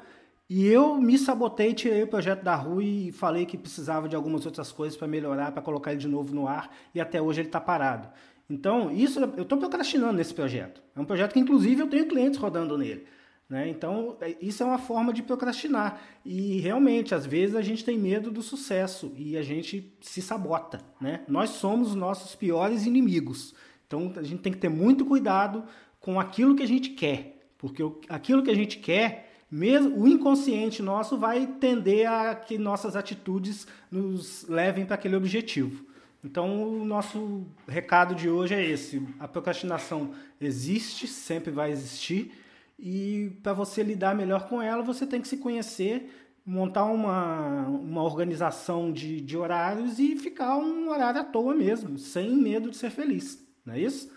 e 0.49 0.65
eu 0.65 0.95
me 0.95 1.17
sabotei, 1.17 1.73
tirei 1.73 2.03
o 2.03 2.07
projeto 2.07 2.41
da 2.41 2.55
rua 2.55 2.81
e 2.81 3.11
falei 3.11 3.45
que 3.45 3.57
precisava 3.57 4.07
de 4.07 4.15
algumas 4.15 4.45
outras 4.45 4.71
coisas 4.71 4.97
para 4.97 5.09
melhorar, 5.09 5.51
para 5.51 5.61
colocar 5.61 5.91
ele 5.91 5.99
de 5.99 6.07
novo 6.07 6.33
no 6.33 6.47
ar 6.47 6.73
e 6.95 7.01
até 7.01 7.21
hoje 7.21 7.41
ele 7.41 7.49
está 7.49 7.59
parado. 7.59 8.07
Então, 8.49 8.91
isso 8.91 9.19
eu 9.19 9.43
estou 9.43 9.57
procrastinando 9.57 10.13
nesse 10.13 10.33
projeto. 10.33 10.81
É 10.95 11.01
um 11.01 11.05
projeto 11.05 11.33
que, 11.33 11.39
inclusive, 11.39 11.81
eu 11.81 11.87
tenho 11.87 12.07
clientes 12.07 12.39
rodando 12.39 12.77
nele. 12.77 13.05
Né? 13.49 13.67
Então, 13.67 14.15
é, 14.21 14.37
isso 14.41 14.63
é 14.63 14.65
uma 14.65 14.77
forma 14.77 15.11
de 15.11 15.21
procrastinar. 15.21 16.01
E 16.23 16.59
realmente, 16.59 17.13
às 17.13 17.25
vezes, 17.25 17.55
a 17.55 17.61
gente 17.61 17.83
tem 17.83 17.97
medo 17.97 18.31
do 18.31 18.41
sucesso 18.41 19.11
e 19.17 19.37
a 19.37 19.41
gente 19.41 19.93
se 20.01 20.21
sabota. 20.21 20.79
Né? 20.99 21.21
Nós 21.27 21.51
somos 21.51 21.89
os 21.89 21.95
nossos 21.95 22.35
piores 22.35 22.85
inimigos. 22.85 23.53
Então 23.93 24.11
a 24.15 24.23
gente 24.23 24.41
tem 24.41 24.51
que 24.51 24.57
ter 24.57 24.69
muito 24.69 25.05
cuidado 25.05 25.63
com 25.99 26.19
aquilo 26.19 26.55
que 26.55 26.63
a 26.63 26.67
gente 26.67 26.89
quer, 26.89 27.45
porque 27.59 27.83
aquilo 28.09 28.41
que 28.41 28.49
a 28.49 28.55
gente 28.55 28.79
quer, 28.79 29.31
mesmo 29.49 30.01
o 30.01 30.07
inconsciente 30.07 30.81
nosso 30.81 31.15
vai 31.15 31.45
tender 31.45 32.09
a 32.09 32.33
que 32.33 32.57
nossas 32.57 32.95
atitudes 32.95 33.67
nos 33.91 34.47
levem 34.49 34.83
para 34.83 34.95
aquele 34.95 35.15
objetivo. 35.15 35.85
Então 36.23 36.81
o 36.81 36.83
nosso 36.83 37.45
recado 37.67 38.15
de 38.15 38.29
hoje 38.29 38.55
é 38.55 38.65
esse: 38.65 39.05
a 39.19 39.27
procrastinação 39.27 40.11
existe, 40.41 41.07
sempre 41.07 41.51
vai 41.51 41.71
existir, 41.71 42.31
e 42.79 43.37
para 43.43 43.53
você 43.53 43.83
lidar 43.83 44.15
melhor 44.15 44.49
com 44.49 44.59
ela, 44.59 44.81
você 44.81 45.05
tem 45.05 45.21
que 45.21 45.27
se 45.27 45.37
conhecer, 45.37 46.09
montar 46.43 46.85
uma, 46.85 47.67
uma 47.67 48.01
organização 48.01 48.91
de, 48.91 49.21
de 49.21 49.37
horários 49.37 49.99
e 49.99 50.15
ficar 50.17 50.57
um 50.57 50.89
horário 50.89 51.21
à 51.21 51.23
toa 51.23 51.53
mesmo, 51.53 51.99
sem 51.99 52.35
medo 52.35 52.71
de 52.71 52.77
ser 52.77 52.89
feliz. 52.89 53.43
Não 53.65 53.73
é 53.73 53.79
isso? 53.79 54.11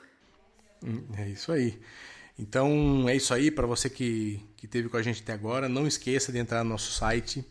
Hum, 0.84 1.02
é 1.16 1.28
isso 1.28 1.52
aí. 1.52 1.78
Então 2.38 3.08
é 3.08 3.16
isso 3.16 3.32
aí 3.32 3.50
para 3.50 3.66
você 3.66 3.88
que, 3.88 4.40
que 4.56 4.66
teve 4.66 4.88
com 4.88 4.96
a 4.96 5.02
gente 5.02 5.22
até 5.22 5.32
agora. 5.32 5.68
Não 5.68 5.86
esqueça 5.86 6.30
de 6.30 6.38
entrar 6.38 6.62
no 6.62 6.70
nosso 6.70 6.92
site. 6.92 7.44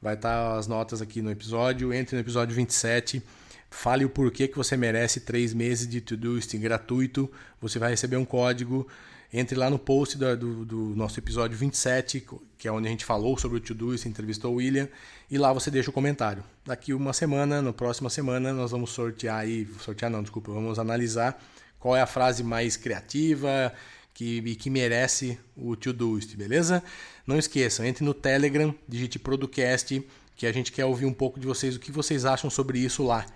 Vai 0.00 0.14
estar 0.14 0.56
as 0.56 0.66
notas 0.66 1.00
aqui 1.00 1.22
no 1.22 1.30
episódio. 1.30 1.92
Entre 1.92 2.16
no 2.16 2.20
episódio 2.20 2.54
27. 2.54 3.22
Fale 3.70 4.04
o 4.04 4.10
porquê 4.10 4.48
que 4.48 4.56
você 4.56 4.76
merece 4.76 5.20
três 5.20 5.54
meses 5.54 5.86
de 5.86 6.00
Todoist 6.00 6.56
gratuito. 6.58 7.30
Você 7.60 7.78
vai 7.78 7.90
receber 7.90 8.16
um 8.16 8.24
código. 8.24 8.86
Entre 9.32 9.56
lá 9.56 9.70
no 9.70 9.78
post 9.78 10.18
do, 10.18 10.36
do, 10.36 10.64
do, 10.64 10.76
nosso 10.96 11.18
episódio 11.18 11.56
27, 11.56 12.26
que 12.58 12.68
é 12.68 12.72
onde 12.72 12.86
a 12.86 12.90
gente 12.90 13.04
falou 13.04 13.38
sobre 13.38 13.58
o 13.58 13.60
Todoist, 13.60 14.06
entrevistou 14.06 14.52
o 14.52 14.56
William, 14.56 14.88
e 15.30 15.38
lá 15.38 15.52
você 15.52 15.70
deixa 15.70 15.88
o 15.88 15.92
comentário. 15.92 16.44
Daqui 16.64 16.92
uma 16.92 17.12
semana, 17.12 17.62
na 17.62 17.72
próxima 17.72 18.10
semana, 18.10 18.52
nós 18.52 18.70
vamos 18.70 18.90
sortear 18.90 19.38
aí, 19.38 19.66
sortear 19.80 20.10
não, 20.10 20.22
desculpa, 20.22 20.52
vamos 20.52 20.78
analisar 20.78 21.42
qual 21.78 21.96
é 21.96 22.02
a 22.02 22.06
frase 22.06 22.44
mais 22.44 22.76
criativa 22.76 23.72
que, 24.14 24.54
que 24.56 24.70
merece 24.70 25.38
o 25.56 25.74
Todoist, 25.74 26.36
beleza? 26.36 26.82
Não 27.26 27.38
esqueçam, 27.38 27.84
entre 27.84 28.04
no 28.04 28.14
Telegram, 28.14 28.74
digite 28.86 29.18
Producast, 29.18 30.00
que 30.36 30.46
a 30.46 30.52
gente 30.52 30.70
quer 30.70 30.84
ouvir 30.84 31.06
um 31.06 31.12
pouco 31.12 31.40
de 31.40 31.46
vocês, 31.46 31.74
o 31.74 31.80
que 31.80 31.90
vocês 31.90 32.24
acham 32.24 32.50
sobre 32.50 32.78
isso 32.78 33.02
lá 33.02 33.26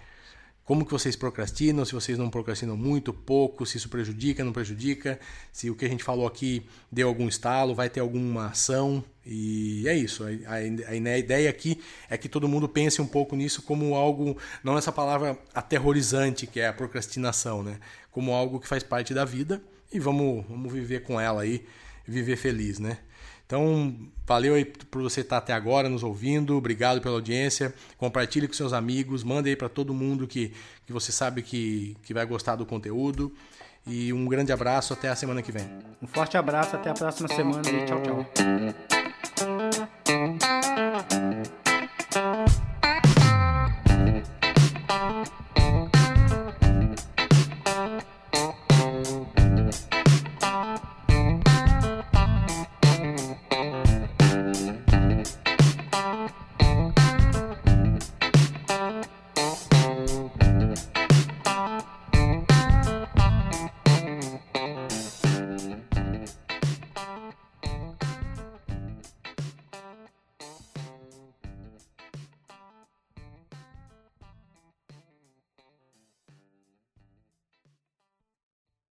como 0.67 0.85
que 0.85 0.91
vocês 0.91 1.15
procrastinam, 1.15 1.85
se 1.85 1.93
vocês 1.93 2.19
não 2.19 2.29
procrastinam 2.29 2.77
muito, 2.77 3.13
pouco, 3.13 3.65
se 3.65 3.77
isso 3.77 3.89
prejudica, 3.89 4.43
não 4.45 4.53
prejudica, 4.53 5.19
se 5.53 5.71
o 5.71 5.77
que 5.77 5.85
a 5.85 5.89
gente 5.89 6.03
falou 6.03 6.27
aqui 6.27 6.67
deu 6.91 7.07
algum 7.07 7.29
estalo, 7.29 7.73
vai 7.73 7.89
ter 7.89 8.01
alguma 8.01 8.47
ação. 8.47 9.03
E 9.25 9.87
é 9.87 9.95
isso. 9.95 10.25
A, 10.25 10.27
a, 10.27 10.91
a 10.91 11.19
ideia 11.19 11.49
aqui 11.49 11.81
é 12.11 12.19
que 12.19 12.29
todo 12.29 12.49
mundo 12.49 12.69
pense 12.69 13.01
um 13.01 13.07
pouco 13.07 13.37
nisso 13.37 13.63
como 13.63 13.95
algo, 13.95 14.37
não 14.65 14.77
essa 14.77 14.91
palavra 14.91 15.39
aterrorizante 15.55 16.49
que 16.49 16.59
é 16.59 16.67
a 16.67 16.73
procrastinação, 16.73 17.63
né? 17.63 17.79
Como 18.11 18.33
algo 18.33 18.59
que 18.59 18.67
faz 18.67 18.83
parte 18.83 19.15
da 19.15 19.25
vida 19.25 19.63
e 19.93 20.01
vamos, 20.01 20.45
vamos 20.49 20.73
viver 20.73 21.05
com 21.05 21.21
ela 21.21 21.43
aí, 21.43 21.65
viver 22.07 22.37
feliz, 22.37 22.79
né? 22.79 22.99
Então, 23.47 23.95
valeu 24.27 24.55
aí 24.55 24.65
por 24.65 25.03
você 25.03 25.21
estar 25.21 25.37
até 25.37 25.53
agora 25.53 25.89
nos 25.89 26.03
ouvindo. 26.03 26.57
Obrigado 26.57 27.01
pela 27.01 27.15
audiência. 27.15 27.73
Compartilhe 27.97 28.49
com 28.49 28.55
seus 28.55 28.73
amigos, 28.73 29.23
mande 29.23 29.49
aí 29.49 29.57
para 29.57 29.69
todo 29.69 29.95
mundo 29.95 30.27
que, 30.27 30.53
que 30.85 30.93
você 30.93 31.13
sabe 31.13 31.43
que, 31.43 31.97
que 32.03 32.13
vai 32.13 32.27
gostar 32.27 32.57
do 32.57 32.67
conteúdo. 32.67 33.33
E 33.87 34.13
um 34.13 34.27
grande 34.27 34.51
abraço, 34.51 34.93
até 34.93 35.09
a 35.09 35.15
semana 35.15 35.43
que 35.43 35.53
vem. 35.53 35.65
Um 36.03 36.09
forte 36.09 36.37
abraço, 36.37 36.75
até 36.75 36.91
a 36.91 36.95
próxima 36.95 37.29
semana 37.29 37.63
e 37.71 37.87
tchau, 37.87 38.03
tchau. 38.03 38.96